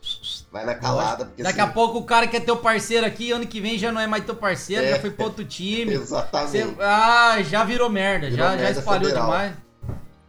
[0.52, 1.26] Vai na calada.
[1.26, 3.78] Porque Daqui assim- a pouco o cara que é teu parceiro aqui, ano que vem
[3.78, 4.92] já não é mais teu parceiro, É.
[4.92, 5.94] já foi pro outro time.
[5.96, 6.52] Exatamente.
[6.52, 9.26] Você- ah, já virou merda, Virou já, já merda espalhou federal.
[9.26, 9.54] demais.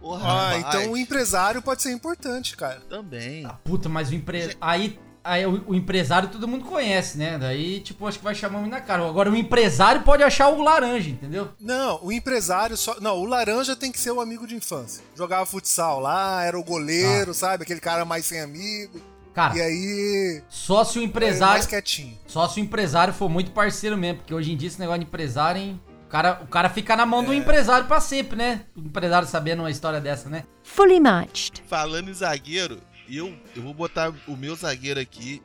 [0.01, 2.80] Porra, Ah, então o empresário pode ser importante, cara.
[2.89, 3.47] Também.
[3.64, 4.57] Puta, mas o empre...
[4.61, 4.99] aí,
[5.29, 7.39] aí o, o empresário todo mundo conhece, né?
[7.39, 9.07] Daí, tipo, acho que vai chamar na cara.
[9.07, 11.51] Agora o empresário pode achar o laranja, entendeu?
[11.61, 12.97] Não, o empresário só.
[13.01, 15.03] Não, o laranja tem que ser o amigo de infância.
[15.14, 17.62] Jogava futsal lá, era o goleiro, sabe?
[17.62, 19.01] Aquele cara mais sem amigo.
[19.35, 20.43] Cara, E aí.
[20.49, 21.55] só se o é empresário.
[21.55, 22.18] mais quietinho.
[22.26, 25.07] Só se o empresário for muito parceiro mesmo, porque hoje em dia esse negócio de
[25.07, 25.81] empresário, hein?
[26.07, 28.62] O cara, o cara fica na mão do empresário pra sempre, né?
[28.74, 30.45] O empresário sabendo uma história dessa, né?
[30.64, 31.62] Fully matched.
[31.68, 32.79] Falando em zagueiro,
[33.17, 35.43] eu, eu vou botar o meu zagueiro aqui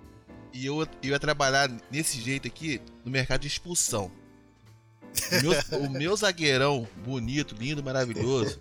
[0.51, 4.11] e eu, eu ia trabalhar nesse jeito aqui no mercado de expulsão.
[5.31, 8.59] O meu, o meu zagueirão, bonito, lindo, maravilhoso,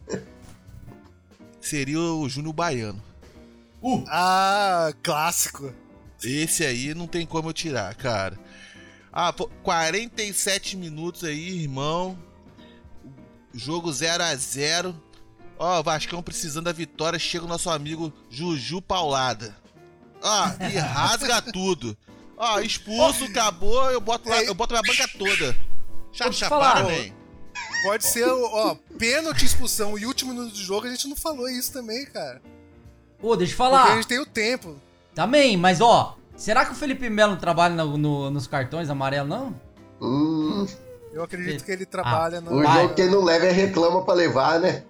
[1.60, 3.02] seria o Júnior Baiano.
[4.08, 5.74] Ah, clássico.
[6.22, 8.38] Esse aí não tem como eu tirar, cara.
[9.12, 12.16] Ah, pô, 47 minutos aí, irmão.
[13.52, 14.94] Jogo 0 a 0
[15.64, 19.54] Ó, Vascão precisando da vitória, chega o nosso amigo Juju Paulada.
[20.20, 21.96] Ó, e rasga tudo.
[22.36, 25.54] Ó, expulso, acabou, eu boto, lá, eu boto minha banca toda.
[26.12, 27.14] Chato chapado, hein?
[27.84, 31.72] Pode ser, ó, pênalti, expulsão e último minuto de jogo, a gente não falou isso
[31.72, 32.42] também, cara.
[33.22, 33.92] Ô, deixa eu Porque falar.
[33.92, 34.74] a gente tem o tempo.
[35.14, 39.28] Também, mas ó, será que o Felipe Melo não trabalha no- no- nos cartões amarelos,
[39.28, 39.54] não?
[40.00, 40.66] Hum,
[41.12, 42.50] Eu acredito que ele trabalha na.
[42.50, 42.82] o Vai.
[42.82, 44.82] jogo quem não leva é reclama pra levar, né?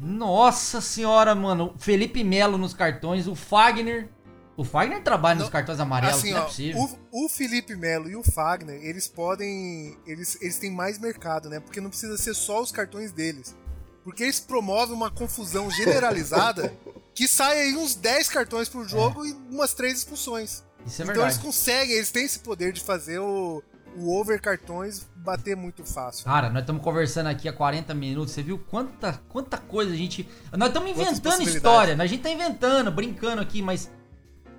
[0.00, 1.74] Nossa senhora, mano.
[1.78, 4.08] Felipe Melo nos cartões, o Fagner.
[4.56, 6.80] O Fagner trabalha nos Não, cartões amarelos, Assim, não é ó, possível.
[7.12, 9.96] o, o Felipe Melo e o Fagner, eles podem.
[10.06, 11.60] Eles, eles têm mais mercado, né?
[11.60, 13.54] Porque não precisa ser só os cartões deles.
[14.02, 16.74] Porque eles promovem uma confusão generalizada
[17.14, 20.62] que sai aí uns 10 cartões por jogo e umas 3 expulsões.
[20.86, 21.34] Isso é então verdade.
[21.34, 23.62] eles conseguem, eles têm esse poder de fazer o,
[23.96, 26.24] o over cartões bater muito fácil.
[26.24, 28.32] Cara, nós estamos conversando aqui há 40 minutos.
[28.32, 30.28] Você viu quanta, quanta coisa a gente.
[30.52, 31.96] Nós estamos inventando história.
[32.00, 33.90] A gente tá inventando, brincando aqui, mas.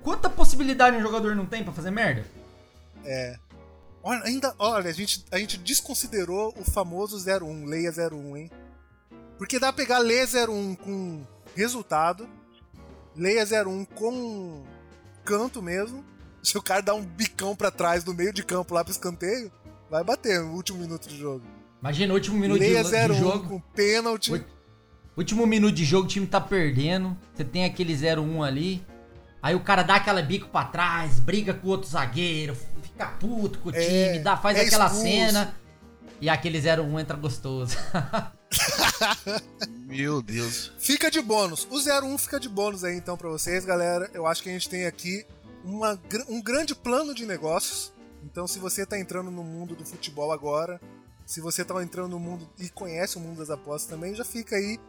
[0.03, 2.25] Quanta possibilidade um jogador não tem pra fazer merda?
[4.03, 8.51] Olha, ainda, olha, a gente, a gente desconsiderou o famoso 01, leia 01, hein?
[9.37, 11.23] Porque dá pra pegar leia 01 com
[11.55, 12.27] resultado,
[13.15, 14.63] leia 01 com
[15.23, 16.03] canto mesmo.
[16.43, 19.51] Se o cara dá um bicão pra trás do meio de campo lá pro escanteio,
[19.89, 21.43] vai bater no último minuto de jogo.
[21.79, 23.47] Imagina, último minuto de, leia de 01 jogo.
[23.49, 24.43] com pênalti.
[25.17, 27.17] Último minuto de jogo, o time tá perdendo.
[27.33, 28.85] Você tem aquele 0-1 ali.
[29.41, 33.57] Aí o cara dá aquela bico pra trás, briga com o outro zagueiro, fica puto
[33.59, 35.05] com o É, time, dá, faz é aquela expulso.
[35.07, 35.55] cena.
[36.21, 37.75] E aquele 0-1 entra gostoso.
[39.87, 40.71] Meu Deus.
[40.77, 41.67] Fica de bônus.
[41.69, 44.09] O 01 fica de bônus aí então pra vocês, galera.
[44.13, 45.25] Eu acho que a gente tem aqui
[45.63, 45.99] uma
[46.29, 47.93] um grande plano de negócios.
[48.23, 50.79] Então, se você tá entrando no mundo do futebol agora,
[51.25, 54.55] se você tá entrando no mundo e conhece o mundo das apostas também, já fica
[54.55, 54.79] aí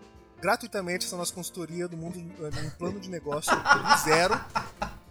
[0.40, 4.38] gratuitamente essa nossa consultoria do mundo, eh, um plano de negócio do zero,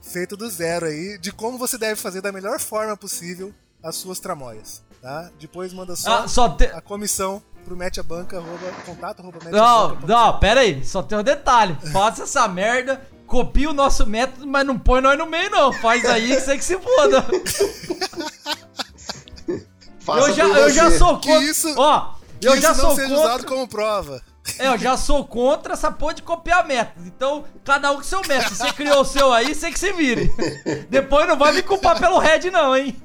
[0.01, 4.20] feito do zero aí, de como você deve fazer da melhor forma possível as suas
[4.20, 5.32] tramóias, tá?
[5.39, 6.66] Depois manda só Ah, só te...
[6.66, 9.51] a comissão pro metabanca, arroba, contato, arroba, Não,
[9.95, 10.07] metabanca.com.
[10.07, 11.76] não, pera aí, só tem um detalhe.
[11.93, 13.01] Faça essa merda,
[13.32, 15.71] copia o nosso método, mas não põe nós no meio, não.
[15.71, 17.25] Faz aí que você que se foda.
[20.01, 21.45] Faça Eu já, eu já sou Que contra.
[21.45, 23.47] isso- Ó, Que eu isso já não sou seja usado contra.
[23.47, 24.21] como prova.
[24.57, 27.05] É, eu já sou contra essa porra de copiar método.
[27.07, 28.55] Então, cada um com seu método.
[28.55, 30.34] Você criou o seu aí, você que se vire.
[30.89, 32.95] Depois não vai me culpar pelo Red, não, hein?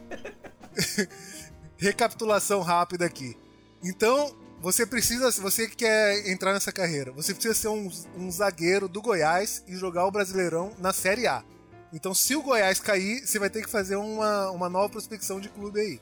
[1.79, 3.37] Recapitulação rápida aqui.
[3.85, 8.31] Então, você precisa, se você que quer entrar nessa carreira, você precisa ser um, um
[8.31, 11.45] zagueiro do Goiás e jogar o Brasileirão na Série A.
[11.93, 15.49] Então, se o Goiás cair, você vai ter que fazer uma, uma nova prospecção de
[15.49, 16.01] clube aí.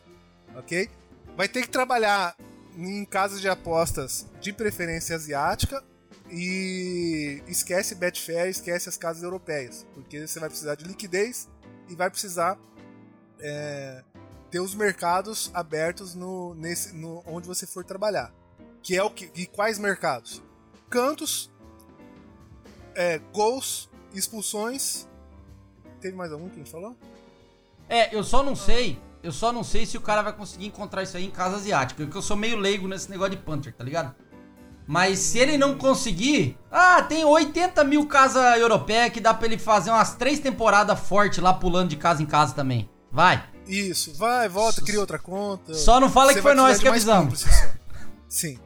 [0.56, 0.88] Ok?
[1.36, 2.36] Vai ter que trabalhar
[2.76, 5.82] em casas de apostas de preferência asiática
[6.30, 11.48] e esquece Betfair, esquece as casas europeias, porque você vai precisar de liquidez
[11.88, 12.58] e vai precisar
[13.40, 14.02] é,
[14.50, 18.32] ter os mercados abertos no, nesse, no, onde você for trabalhar.
[18.84, 19.30] Que é o que?
[19.34, 20.42] E quais mercados?
[20.90, 21.50] Cantos,
[22.94, 25.08] é, gols, expulsões.
[26.02, 26.94] Teve mais algum que a gente falou?
[27.88, 29.00] É, eu só não sei.
[29.22, 32.04] Eu só não sei se o cara vai conseguir encontrar isso aí em casa asiática.
[32.04, 34.14] Porque eu sou meio leigo nesse negócio de Panther, tá ligado?
[34.86, 36.58] Mas se ele não conseguir.
[36.70, 41.38] Ah, tem 80 mil casa europeia que dá pra ele fazer umas três temporadas fortes
[41.38, 42.90] lá pulando de casa em casa também.
[43.10, 43.42] Vai.
[43.66, 45.72] Isso, vai, volta, cria outra conta.
[45.72, 47.46] Só não fala Você que foi nós que avisamos.
[48.28, 48.58] Sim.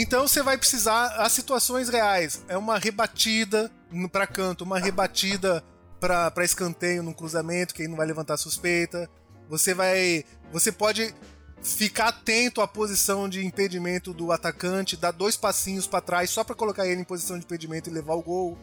[0.00, 2.44] Então você vai precisar as situações reais.
[2.46, 3.68] É uma rebatida
[4.12, 5.64] pra canto, uma rebatida
[5.98, 9.10] pra escanteio num cruzamento que aí não vai levantar suspeita.
[9.48, 10.24] Você vai.
[10.52, 11.12] Você pode
[11.60, 16.54] ficar atento à posição de impedimento do atacante, dar dois passinhos pra trás só pra
[16.54, 18.56] colocar ele em posição de impedimento e levar o gol.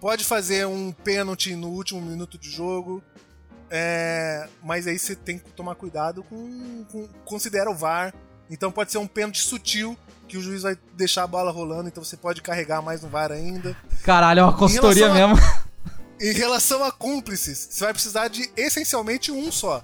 [0.00, 3.00] Pode fazer um pênalti no último minuto de jogo.
[3.70, 8.12] É, mas aí você tem que tomar cuidado com, com- Considera o VAR.
[8.50, 9.96] Então pode ser um pênalti sutil
[10.30, 13.32] que o juiz vai deixar a bola rolando, então você pode carregar mais no VAR
[13.32, 13.76] ainda.
[14.04, 15.60] Caralho, é uma consultoria relação a- mesmo.
[16.22, 19.82] Em relação a cúmplices, você vai precisar de essencialmente um só,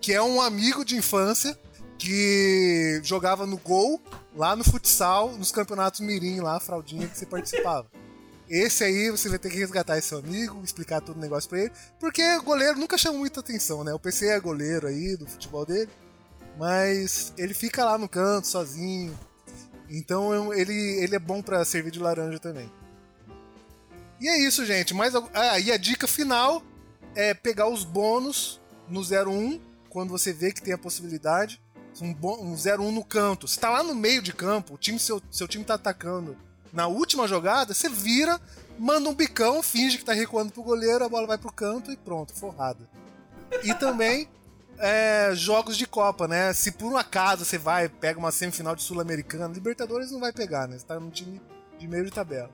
[0.00, 1.56] que é um amigo de infância
[1.98, 4.00] que jogava no gol
[4.34, 7.86] lá no futsal, nos campeonatos mirim lá, fraldinha que você participava.
[8.48, 11.60] Esse aí você vai ter que resgatar esse seu amigo, explicar todo o negócio pra
[11.60, 13.92] ele, porque goleiro nunca chama muita atenção, né?
[13.94, 15.90] O PC é goleiro aí do futebol dele,
[16.58, 19.16] mas ele fica lá no canto sozinho.
[19.88, 22.70] Então ele, ele é bom pra servir de laranja também.
[24.20, 24.94] E é isso, gente.
[24.98, 26.62] Algu- ah, e a dica final
[27.14, 29.60] é pegar os bônus no 01
[29.90, 31.60] quando você vê que tem a possibilidade.
[32.00, 33.46] Um, um 01 no canto.
[33.46, 36.36] Você tá lá no meio de campo, o time, seu, seu time tá atacando.
[36.72, 38.40] Na última jogada, você vira,
[38.78, 41.96] manda um bicão, finge que tá recuando pro goleiro, a bola vai pro canto e
[41.96, 42.88] pronto, forrada.
[43.62, 44.28] E também
[44.78, 46.52] é, jogos de Copa, né?
[46.52, 50.68] Se por um acaso você vai, pega uma semifinal de Sul-Americana, Libertadores não vai pegar,
[50.68, 50.78] né?
[50.78, 51.40] Você tá no time
[51.78, 52.50] de meio de tabela.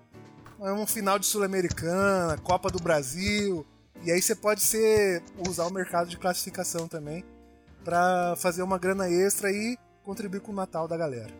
[0.61, 3.67] É um final de Sul-Americana, Copa do Brasil.
[4.03, 7.25] E aí você pode ser usar o mercado de classificação também
[7.85, 11.31] pra fazer uma grana extra e contribuir com o Natal da galera.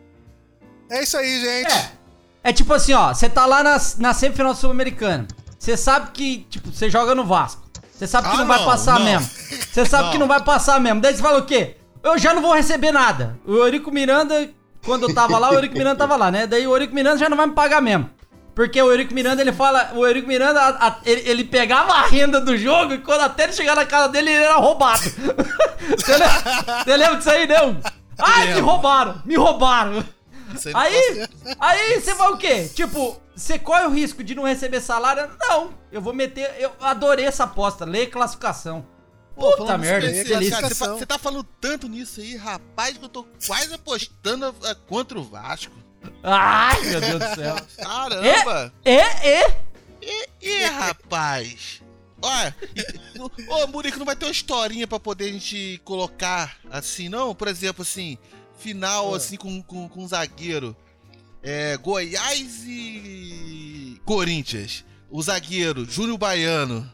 [0.89, 1.71] É isso aí, gente.
[1.71, 2.01] É.
[2.43, 5.27] É tipo assim, ó, você tá lá na, na semifinal sul-americana.
[5.57, 7.70] Você sabe que, tipo, você joga no Vasco.
[8.01, 9.05] Você sabe que Ah, não vai não, passar não.
[9.05, 9.29] mesmo.
[9.71, 10.99] Você sabe que não vai passar mesmo.
[11.01, 11.75] Daí você fala o quê?
[12.01, 13.37] Eu já não vou receber nada.
[13.45, 14.49] O Eurico Miranda,
[14.83, 16.47] quando eu tava lá, o Eurico Miranda tava lá, né?
[16.47, 18.09] Daí o Eurico Miranda já não vai me pagar mesmo.
[18.55, 19.91] Porque o Eurico Miranda, ele fala.
[19.93, 23.43] O Eurico Miranda, a- a- ele, ele pegava a renda do jogo e quando até
[23.43, 25.01] ele chegar na casa dele, ele era roubado.
[25.95, 27.77] Você lembra, você lembra disso aí, não?
[28.17, 30.03] Ai, me roubaram, me roubaram.
[30.73, 31.27] Aí
[31.59, 32.67] aí você vai o quê?
[32.73, 35.29] Tipo, você corre o risco de não receber salário?
[35.39, 36.55] Não, eu vou meter.
[36.59, 38.85] Eu adorei essa aposta, lei classificação.
[39.35, 40.07] Pô, Puta merda,
[40.49, 40.69] cara.
[40.69, 45.23] Você, tá falando tanto nisso aí, rapaz, que eu tô quase apostando eh, contra o
[45.23, 45.73] Vasco.
[46.21, 47.55] Ai, meu Deus do céu.
[47.77, 48.73] Caramba!
[48.83, 49.63] É, é.
[50.41, 51.81] Ih, rapaz!
[52.21, 52.55] Olha,
[53.47, 57.33] ô Murico, não vai ter uma historinha pra poder a gente colocar assim, não?
[57.33, 58.17] Por exemplo, assim,
[58.57, 59.17] final Ah.
[59.17, 60.75] assim com, com, com zagueiro.
[61.43, 64.85] É, Goiás e Corinthians.
[65.09, 66.91] O zagueiro, Júnior Baiano.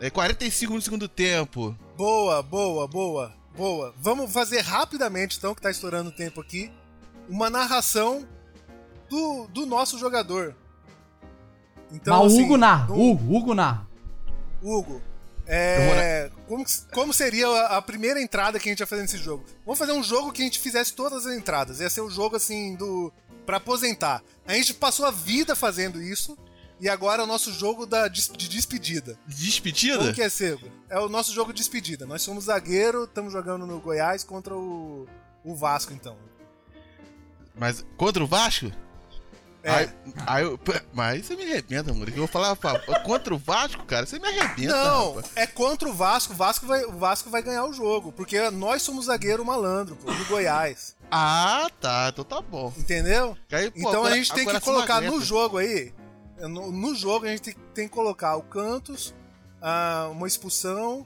[0.00, 1.76] É 45 no segundo tempo.
[1.96, 3.94] Boa, boa, boa, boa.
[3.98, 6.70] Vamos fazer rapidamente, então, que tá estourando o tempo aqui,
[7.28, 8.26] uma narração
[9.08, 10.54] do, do nosso jogador.
[11.92, 13.88] Então, Mas o assim, Hugo narra, no- Hugo, Hugo narra.
[14.62, 15.02] Hugo,
[15.46, 19.44] é, como, como seria a, a primeira entrada que a gente ia fazer nesse jogo?
[19.64, 21.80] Vamos fazer um jogo que a gente fizesse todas as entradas.
[21.80, 23.12] Ia ser o jogo assim do
[23.48, 24.22] para aposentar.
[24.46, 26.36] A gente passou a vida fazendo isso
[26.78, 29.18] e agora é o nosso jogo da, de despedida.
[29.26, 29.96] Despedida?
[29.96, 30.70] Como que é, Sego?
[30.90, 32.04] É o nosso jogo de despedida.
[32.04, 35.08] Nós somos zagueiro, estamos jogando no Goiás contra o,
[35.42, 36.14] o Vasco, então.
[37.54, 38.70] Mas contra o Vasco?
[39.62, 39.70] É.
[39.70, 39.88] Aí,
[40.26, 40.58] aí eu-
[40.92, 42.16] mas você me arrebenta, Murico.
[42.16, 44.72] Eu vou falar pá, contra o Vasco, cara, você me arrebenta.
[44.74, 45.32] Não, rapaz.
[45.36, 46.32] é contra o Vasco.
[46.32, 48.12] O Vasco vai, o Vasco vai ganhar o jogo.
[48.12, 50.96] Porque nós somos zagueiro malandro, pô, do Goiás.
[51.10, 52.72] Ah, tá, então tá bom.
[52.76, 53.36] Entendeu?
[53.50, 55.92] Aí, pô, Então a agora- gente tem que colocar no jogo aí.
[56.40, 59.12] No, no jogo a gente tem, tem que colocar o Cantos,
[59.60, 61.04] ah, uma expulsão,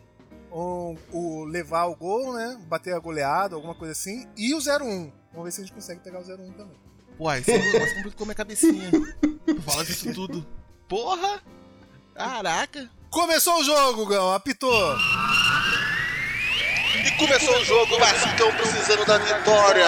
[0.51, 2.61] o, o levar o gol, né?
[2.67, 4.29] Bater a goleada, alguma coisa assim.
[4.37, 5.11] E o 0-1.
[5.33, 6.77] Vamos ver se a gente consegue pegar o 0-1 também.
[7.17, 8.91] Pô, aí você gosta muito de comer cabecinha.
[9.65, 10.47] Fala disso tudo.
[10.89, 11.41] Porra!
[12.15, 12.91] Caraca!
[13.11, 14.33] Começou o jogo, Gão.
[14.33, 14.97] Apitou.
[17.05, 19.87] E começou o jogo, o Vascão precisando da vitória.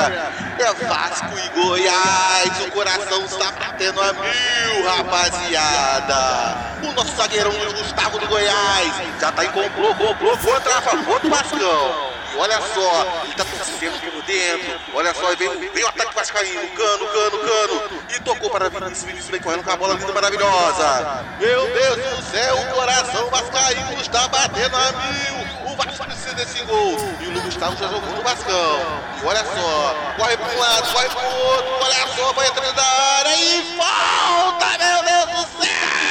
[0.58, 6.78] É Vasco e Goiás, o coração está batendo a mil, rapaziada.
[6.82, 11.30] O nosso zagueirão Gustavo do Goiás já tá em complô, complô contra a favor do
[11.30, 12.13] Vascão.
[12.36, 14.80] Olha só, ele tá torcendo por dentro.
[14.94, 18.02] Olha só, vem, vem o ataque vascaíno, cano, cano, cano.
[18.14, 21.24] E tocou para Vinícius, Vinícius vem correndo com a bola linda, maravilhosa.
[21.38, 25.72] Meu Deus do céu, o coração vascaíno está batendo a mil.
[25.72, 26.96] O Vasco precisa desse gol.
[27.20, 28.80] E o Luiz Gustavo já jogou no Vascão.
[29.22, 31.72] E olha só, corre para um lado, corre para o outro.
[31.84, 36.03] Olha só, vai entrando na área e falta, meu Deus do céu!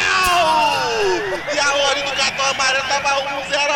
[1.54, 3.74] E a hora do cartão amarelo tava 1 0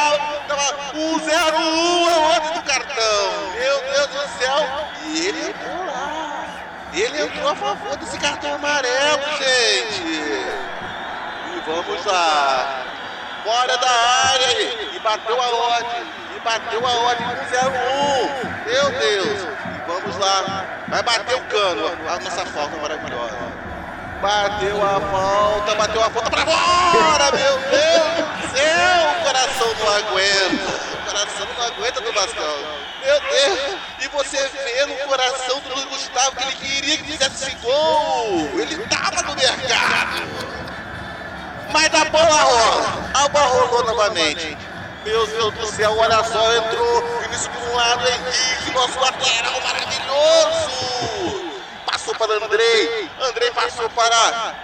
[0.48, 3.52] tava 1 0 1 a ordem do cartão.
[3.54, 4.88] Meu Deus do céu!
[5.06, 6.46] E ele entrou lá.
[6.94, 10.04] Ele entrou a favor desse cartão amarelo, gente.
[10.04, 12.84] E vamos lá.
[13.44, 16.08] Fora da área e, bateu a ordem.
[16.36, 18.70] E bateu a ordem 1 0 1.
[18.70, 19.42] Meu Deus.
[19.44, 20.66] E vamos lá.
[20.88, 21.88] Vai bater o cano.
[22.10, 23.47] A nossa falta maravilhosa.
[24.22, 28.08] Bateu a falta, bateu a falta pra fora, meu Deus
[28.42, 29.12] do céu!
[29.12, 30.88] O coração não aguenta.
[30.94, 32.58] O coração não aguenta do Vascão.
[33.06, 33.78] Meu Deus!
[34.02, 38.50] E você vê no coração do Gustavo que ele queria que fizesse esse gol.
[38.60, 40.48] Ele tava no mercado.
[41.72, 43.12] Mas a bola rola.
[43.14, 44.58] A bola rolou novamente.
[45.06, 47.04] Meu Deus do céu, olha só, entrou.
[47.26, 51.47] Início por um lado, Henrique, nosso lateral maravilhoso
[52.08, 54.56] passou para Andrei, Andrei passou para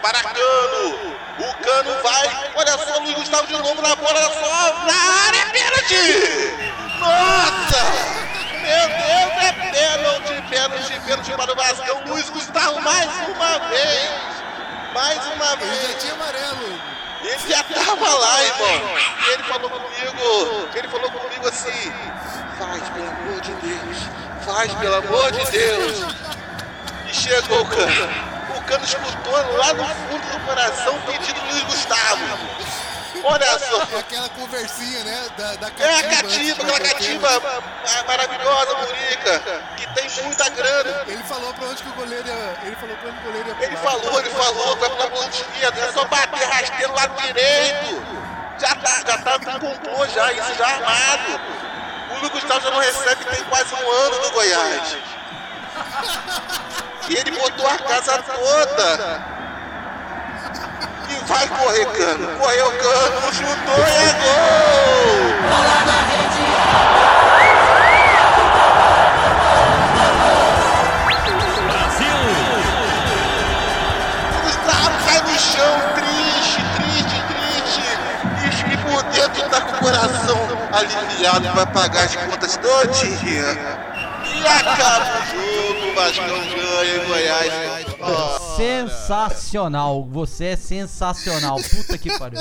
[0.00, 4.84] para Cano, o Cano vai, olha só o Luiz Gustavo de novo na bola, só,
[4.86, 6.72] na área, é pênalti!
[6.98, 7.84] Nossa!
[8.62, 14.10] Meu Deus, é pênalti, pênalti, pênalti para o Vascão, Luiz Gustavo mais uma vez,
[14.94, 15.96] mais uma Ele já vez.
[16.00, 16.80] tinha amarelo.
[17.22, 18.96] Ele já tava lá, irmão.
[19.30, 21.92] Ele falou comigo, ele falou comigo assim,
[22.58, 23.98] faz pelo amor de Deus,
[24.46, 26.29] faz pelo amor de Deus.
[27.10, 27.92] E chegou o Cano.
[28.56, 32.38] O Cano escutou lá no fundo do coração o pedido do Luiz Gustavo.
[33.24, 33.82] Olha só.
[33.96, 35.26] É aquela conversinha, né?
[35.36, 37.62] Da, da É a cativa, aquela bater o cativa
[38.06, 39.42] maravilhosa, Murica,
[39.76, 41.02] que tem muita grana.
[41.06, 42.56] Ele falou pra onde que o goleiro ia.
[42.62, 43.92] Ele falou pra onde o goleiro ia Ele pular.
[43.92, 48.06] falou, ele falou, vai pular pro lado esquerdo, é só bater rasteiro lá direito.
[48.58, 51.40] Já tá, já tá com complô já, isso já armado.
[52.10, 54.96] O Luiz Gustavo já não recebe tem quase um ano no Goiás.
[57.10, 59.20] E ele botou a casa toda.
[61.08, 62.38] E vai correr cano.
[62.38, 65.50] Correu cano, chutou e é gol!
[74.44, 77.82] Gustavo cai no chão, triste, triste, triste.
[78.72, 80.38] E, por dentro tá com o coração
[80.72, 83.80] aliviado, vai pagar as contas todinha.
[84.22, 85.59] E acaba o jogo, o
[86.00, 87.86] Ganha em Goiás.
[88.56, 90.04] Sensacional.
[90.06, 91.56] Você é sensacional.
[91.56, 92.40] Puta que pariu.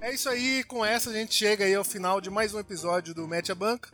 [0.00, 3.14] É isso aí, com essa a gente chega aí ao final de mais um episódio
[3.14, 3.90] do Mete a Banca.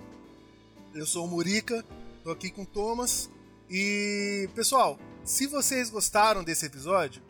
[0.95, 1.85] Eu sou o Murica,
[2.25, 3.31] tô aqui com o Thomas.
[3.69, 7.23] E, pessoal, se vocês gostaram desse episódio,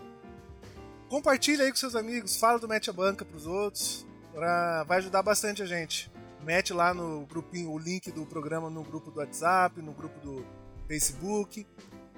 [1.08, 4.84] compartilha aí com seus amigos, fala do Mete a Banca pros outros, pra...
[4.84, 6.10] vai ajudar bastante a gente.
[6.44, 10.44] Mete lá no grupinho o link do programa no grupo do WhatsApp, no grupo do
[10.88, 11.66] Facebook,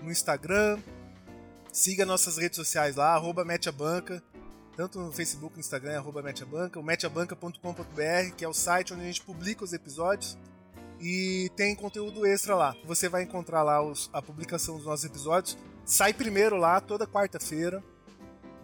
[0.03, 0.79] no Instagram.
[1.73, 4.23] Siga nossas redes sociais lá, arroba Mete a Banca
[4.75, 9.07] tanto no Facebook, no Instagram, arroba Meteabanca, o meteabanca.com.br, que é o site onde a
[9.07, 10.39] gente publica os episódios
[10.99, 12.75] e tem conteúdo extra lá.
[12.87, 15.59] Você vai encontrar lá os- a publicação dos nossos episódios.
[15.85, 17.85] Sai primeiro lá, toda quarta-feira,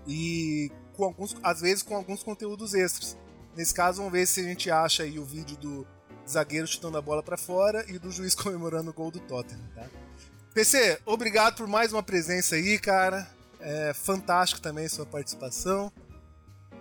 [0.07, 3.15] e com alguns, às vezes com alguns conteúdos extras.
[3.59, 5.85] Nesse caso, vamos ver se a gente acha aí o vídeo do
[6.25, 9.85] zagueiro chutando a bola pra fora e do juiz comemorando o gol do Tottenham, tá?
[10.55, 13.29] PC, obrigado por mais uma presença aí, cara.
[13.59, 15.93] É fantástico também sua participação.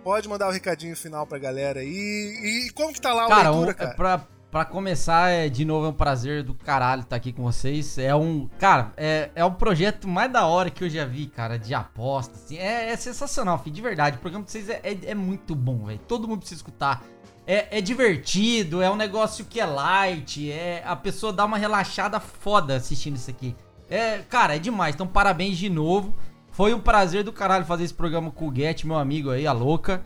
[0.04, 1.88] Pode mandar o recadinho final pra galera aí.
[1.88, 3.96] E, e como que tá lá a Cara, um, leitura, é cara?
[3.96, 7.98] pra, pra começar, é, de novo, é um prazer do caralho estar aqui com vocês.
[7.98, 8.48] É um.
[8.58, 12.34] Cara, é, é o projeto mais da hora que eu já vi, cara, de aposta.
[12.34, 14.16] Assim, é, é sensacional, filho, de verdade.
[14.16, 16.00] O programa de vocês é, é, é muito bom, velho.
[16.06, 17.02] Todo mundo precisa escutar.
[17.46, 22.20] É, é divertido, é um negócio que é light, é a pessoa dá uma relaxada
[22.20, 23.56] foda assistindo isso aqui.
[23.88, 24.94] É, cara, é demais.
[24.94, 26.14] Então, parabéns de novo.
[26.50, 29.52] Foi um prazer do caralho fazer esse programa com o Get, meu amigo aí, a
[29.52, 30.04] louca.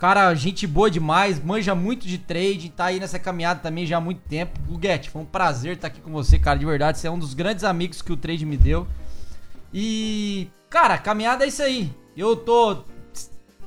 [0.00, 4.00] Cara, gente boa demais, manja muito de trade, tá aí nessa caminhada também já há
[4.00, 4.58] muito tempo.
[4.82, 6.98] Get, foi um prazer estar aqui com você, cara, de verdade.
[6.98, 8.86] Você é um dos grandes amigos que o trade me deu.
[9.74, 11.94] E, cara, caminhada é isso aí.
[12.16, 12.78] Eu tô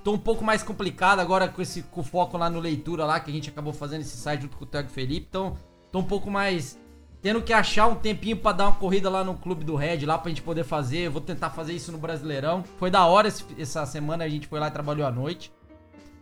[0.04, 3.30] tô um pouco mais complicado agora com esse com foco lá no leitura lá, que
[3.30, 5.28] a gente acabou fazendo esse site junto com o Thiago Felipe.
[5.30, 5.56] Então,
[5.92, 6.80] tô um pouco mais
[7.22, 10.18] tendo que achar um tempinho pra dar uma corrida lá no clube do Red, lá
[10.18, 10.98] pra gente poder fazer.
[10.98, 12.64] Eu vou tentar fazer isso no Brasileirão.
[12.80, 15.52] Foi da hora esse- essa semana, a gente foi lá e trabalhou à noite.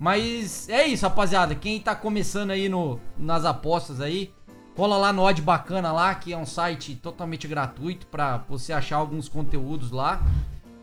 [0.01, 1.53] Mas é isso, rapaziada.
[1.53, 4.33] Quem tá começando aí no, nas apostas aí,
[4.75, 8.95] cola lá no Odd Bacana lá, que é um site totalmente gratuito pra você achar
[8.95, 10.19] alguns conteúdos lá.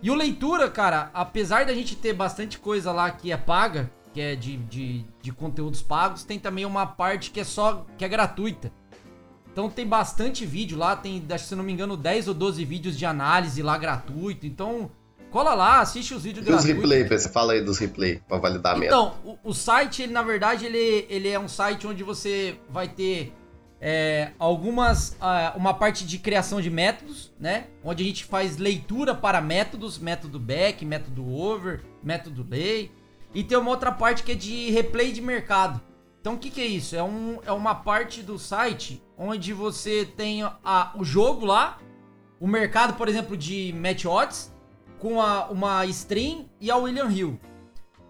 [0.01, 4.21] E o leitura, cara, apesar da gente ter bastante coisa lá que é paga, que
[4.21, 8.09] é de, de, de conteúdos pagos, tem também uma parte que é só que é
[8.09, 8.71] gratuita.
[9.51, 13.05] Então tem bastante vídeo lá, tem, se não me engano, 10 ou 12 vídeos de
[13.05, 14.47] análise lá gratuito.
[14.47, 14.93] Então,
[15.31, 16.91] cola lá, assiste os vídeos E os gratuitos.
[16.91, 18.95] replay, você fala aí dos replay pra validar a meta.
[18.95, 22.89] Então, o, o site, ele, na verdade, ele, ele é um site onde você vai
[22.89, 23.33] ter
[23.81, 25.17] é, algumas.
[25.21, 27.67] ah, uma parte de criação de métodos, né?
[27.85, 32.91] Onde a gente faz leitura para métodos, método back, método over, método lay.
[33.35, 35.81] E tem uma outra parte que é de replay de mercado.
[36.21, 36.97] Então o que, que é isso?
[36.97, 41.79] É, um, é uma parte do site onde você tem a, o jogo lá,
[42.41, 44.53] o mercado, por exemplo, de match odds,
[44.99, 47.41] com a, uma stream e a William Hill.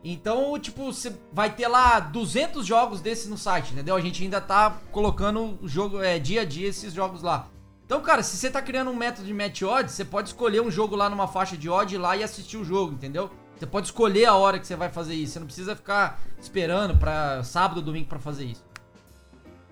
[0.03, 3.97] Então, tipo, você vai ter lá 200 jogos desses no site, entendeu?
[3.97, 7.49] A gente ainda tá colocando jogo, é, dia a dia esses jogos lá.
[7.84, 10.70] Então, cara, se você tá criando um método de match odds, você pode escolher um
[10.70, 13.30] jogo lá numa faixa de odd lá e assistir o jogo, entendeu?
[13.59, 15.32] Você pode escolher a hora que você vai fazer isso.
[15.32, 18.64] Você não precisa ficar esperando pra sábado ou domingo pra fazer isso.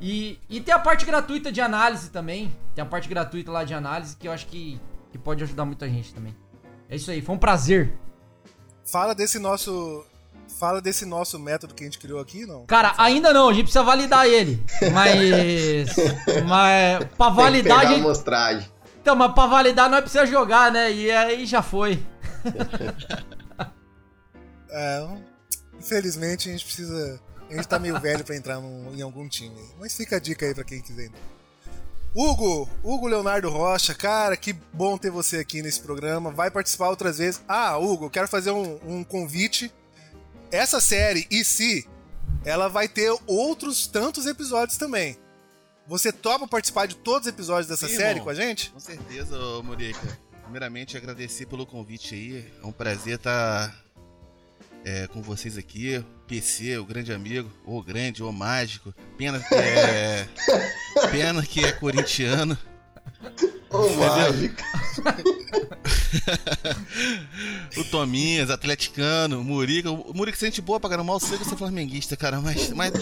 [0.00, 2.50] E, e tem a parte gratuita de análise também.
[2.74, 4.80] Tem a parte gratuita lá de análise que eu acho que,
[5.12, 6.34] que pode ajudar muita gente também.
[6.88, 7.92] É isso aí, foi um prazer.
[8.84, 10.04] Fala desse nosso.
[10.58, 12.64] Fala desse nosso método que a gente criou aqui, não?
[12.66, 14.64] Cara, ainda não, a gente precisa validar ele.
[14.92, 15.88] Mas.
[16.48, 18.04] mas pra Tem que validar, a pegar a gente.
[18.04, 18.72] amostragem.
[19.02, 20.90] Então, mas pra validar nós precisa jogar, né?
[20.92, 22.02] E aí já foi.
[24.68, 25.08] É,
[25.78, 27.20] infelizmente a gente precisa.
[27.48, 29.56] A gente tá meio velho pra entrar num- em algum time.
[29.78, 31.06] Mas fica a dica aí pra quem quiser.
[31.06, 31.20] entrar.
[32.16, 36.30] Hugo, Hugo Leonardo Rocha, cara, que bom ter você aqui nesse programa.
[36.30, 37.42] Vai participar outras vezes.
[37.46, 39.70] Ah, Hugo, quero fazer um, um convite.
[40.50, 41.86] Essa série, e se,
[42.42, 45.18] ela vai ter outros tantos episódios também.
[45.86, 48.24] Você topa participar de todos os episódios dessa Sim, série irmão.
[48.24, 48.70] com a gente?
[48.70, 50.18] Com certeza, Murica.
[50.42, 52.50] Primeiramente, agradecer pelo convite aí.
[52.62, 53.76] É um prazer estar
[54.86, 56.02] é, com vocês aqui.
[56.28, 58.94] PC, o grande amigo, o grande, o mágico.
[59.18, 60.28] Pena que é.
[61.10, 62.56] Pena que é corintiano.
[63.68, 64.62] Ô, mágico.
[67.76, 69.90] o Tominhas, atleticano, o Murica.
[69.90, 71.08] O Murica sente boa pra caramba.
[71.08, 72.70] Mal sei que você é flamenguista, cara, mas.
[72.70, 72.92] Mas,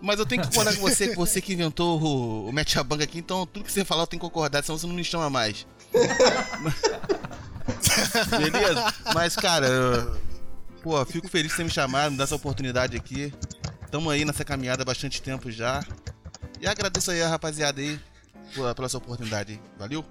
[0.00, 2.82] mas eu tenho que concordar com você, que você que inventou o, o Mete a
[2.82, 5.04] Banca aqui, então tudo que você falar eu tenho que concordar, senão você não me
[5.04, 5.66] chama mais.
[8.30, 8.94] Beleza?
[9.14, 10.29] Mas, cara, eu-
[10.82, 13.32] pô, fico feliz de ter me chamado, me dar essa oportunidade aqui.
[13.90, 15.84] Tamo aí nessa caminhada há bastante tempo já.
[16.60, 17.98] E agradeço aí a rapaziada aí
[18.54, 19.60] pela, pela essa oportunidade.
[19.78, 20.04] Valeu?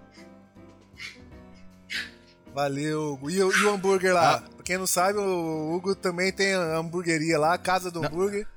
[2.53, 3.29] Valeu, Hugo.
[3.29, 4.39] E, o- e o hambúrguer lá?
[4.41, 8.07] Pra quem não sabe, o Hugo também tem a hamburgueria lá, a Casa do Não.
[8.09, 8.47] Hambúrguer.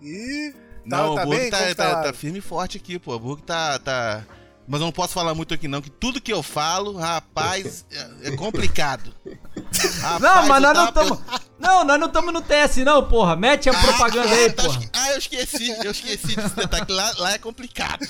[0.00, 0.52] E.
[0.52, 1.48] Tá, Não, tá o bem?
[1.50, 3.14] tá, tá, tá firme e forte aqui, pô.
[3.14, 4.24] O Burg tá, tá.
[4.66, 7.84] Mas eu não posso falar muito aqui, não, que tudo que eu falo, rapaz,
[8.22, 9.12] é, é complicado.
[10.00, 11.18] Rapaz, Não, mas nós não estamos.
[11.58, 13.36] Não, nós não estamos no TS, não, porra.
[13.36, 14.80] Mete a Ah, propaganda aí, tá, porra.
[14.92, 18.04] Ah, eu esqueci, eu esqueci desse detalhe, lá, lá é complicado.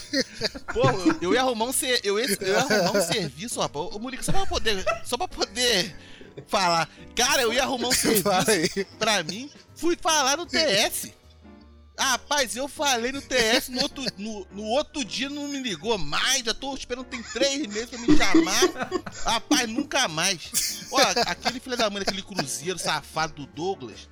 [0.72, 3.86] Pô, eu, eu ia arrumar um, ser, eu ia, eu ia arrumar um serviço, rapaz.
[3.92, 4.84] Ô, Murico, só pra poder.
[5.04, 5.94] Só pra poder
[6.48, 6.88] falar.
[7.14, 8.24] Cara, eu ia arrumar um serviço
[8.98, 11.10] pra mim, fui falar no TS.
[11.98, 16.42] Rapaz, eu falei no TS, no outro, no, no outro dia não me ligou mais,
[16.42, 18.90] já tô esperando, tem três meses pra me chamar.
[19.24, 20.86] Rapaz, nunca mais.
[20.90, 24.08] Ó, aquele filho da mãe, aquele cruzeiro safado do Douglas,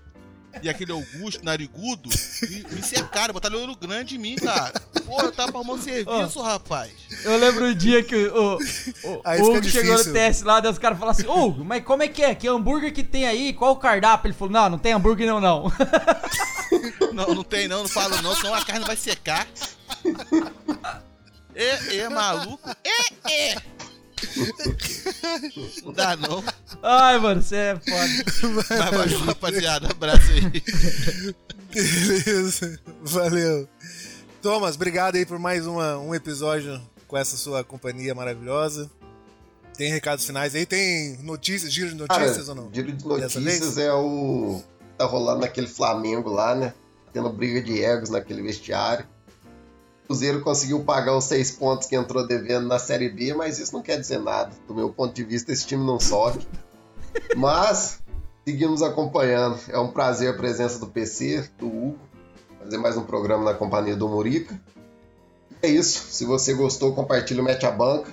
[0.62, 2.08] e aquele Augusto, narigudo,
[2.42, 4.72] me, me secaram, botaram olho grande em mim, cara.
[5.06, 6.92] Pô, eu tava arrumando serviço, rapaz.
[7.24, 8.58] Eu lembro o dia que o,
[9.04, 10.12] o, Aí o Hugo chegou no.
[10.12, 12.34] TS lá, daí os caras falaram assim, Hugo, mas como é que é?
[12.34, 13.52] Que hambúrguer que tem aí?
[13.52, 14.28] Qual o cardápio?
[14.28, 15.72] Ele falou, não, não tem hambúrguer não, não.
[17.12, 19.44] Não, não tem não, não falo não, senão a carne vai secar.
[21.52, 22.70] É, é, maluco.
[22.84, 23.56] É, é.
[25.84, 26.42] Não dá não.
[26.82, 28.54] Ai, mano, você é foda.
[28.68, 29.88] Mas valeu, rapaziada.
[29.90, 31.34] Abraço aí.
[31.72, 32.80] Beleza.
[33.02, 33.68] Valeu.
[34.42, 38.90] Thomas, obrigado aí por mais uma, um episódio com essa sua companhia maravilhosa.
[39.76, 40.66] Tem recados finais aí?
[40.66, 42.70] Tem notícias, giro de Cara, notícias ou não?
[42.72, 44.62] giro de notícias é o.
[44.98, 46.74] Tá rolando naquele Flamengo lá, né?
[47.12, 49.06] Tendo briga de egos naquele vestiário.
[50.10, 53.72] O Cruzeiro conseguiu pagar os seis pontos que entrou devendo na Série B, mas isso
[53.72, 54.50] não quer dizer nada.
[54.66, 56.44] Do meu ponto de vista, esse time não sobe.
[57.36, 58.00] Mas,
[58.44, 59.58] Seguimos acompanhando.
[59.68, 61.98] É um prazer a presença do PC, do Hugo,
[62.58, 64.60] fazer mais um programa na companhia do Murica.
[65.62, 66.06] É isso.
[66.10, 68.10] Se você gostou, compartilhe o Mete a Banca.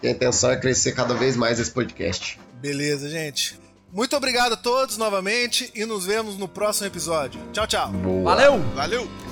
[0.00, 2.38] E a intenção é crescer cada vez mais esse podcast.
[2.60, 3.58] Beleza, gente.
[3.92, 7.40] Muito obrigado a todos novamente e nos vemos no próximo episódio.
[7.52, 7.88] Tchau, tchau.
[7.88, 8.22] Boa.
[8.22, 8.60] Valeu!
[8.76, 9.29] Valeu!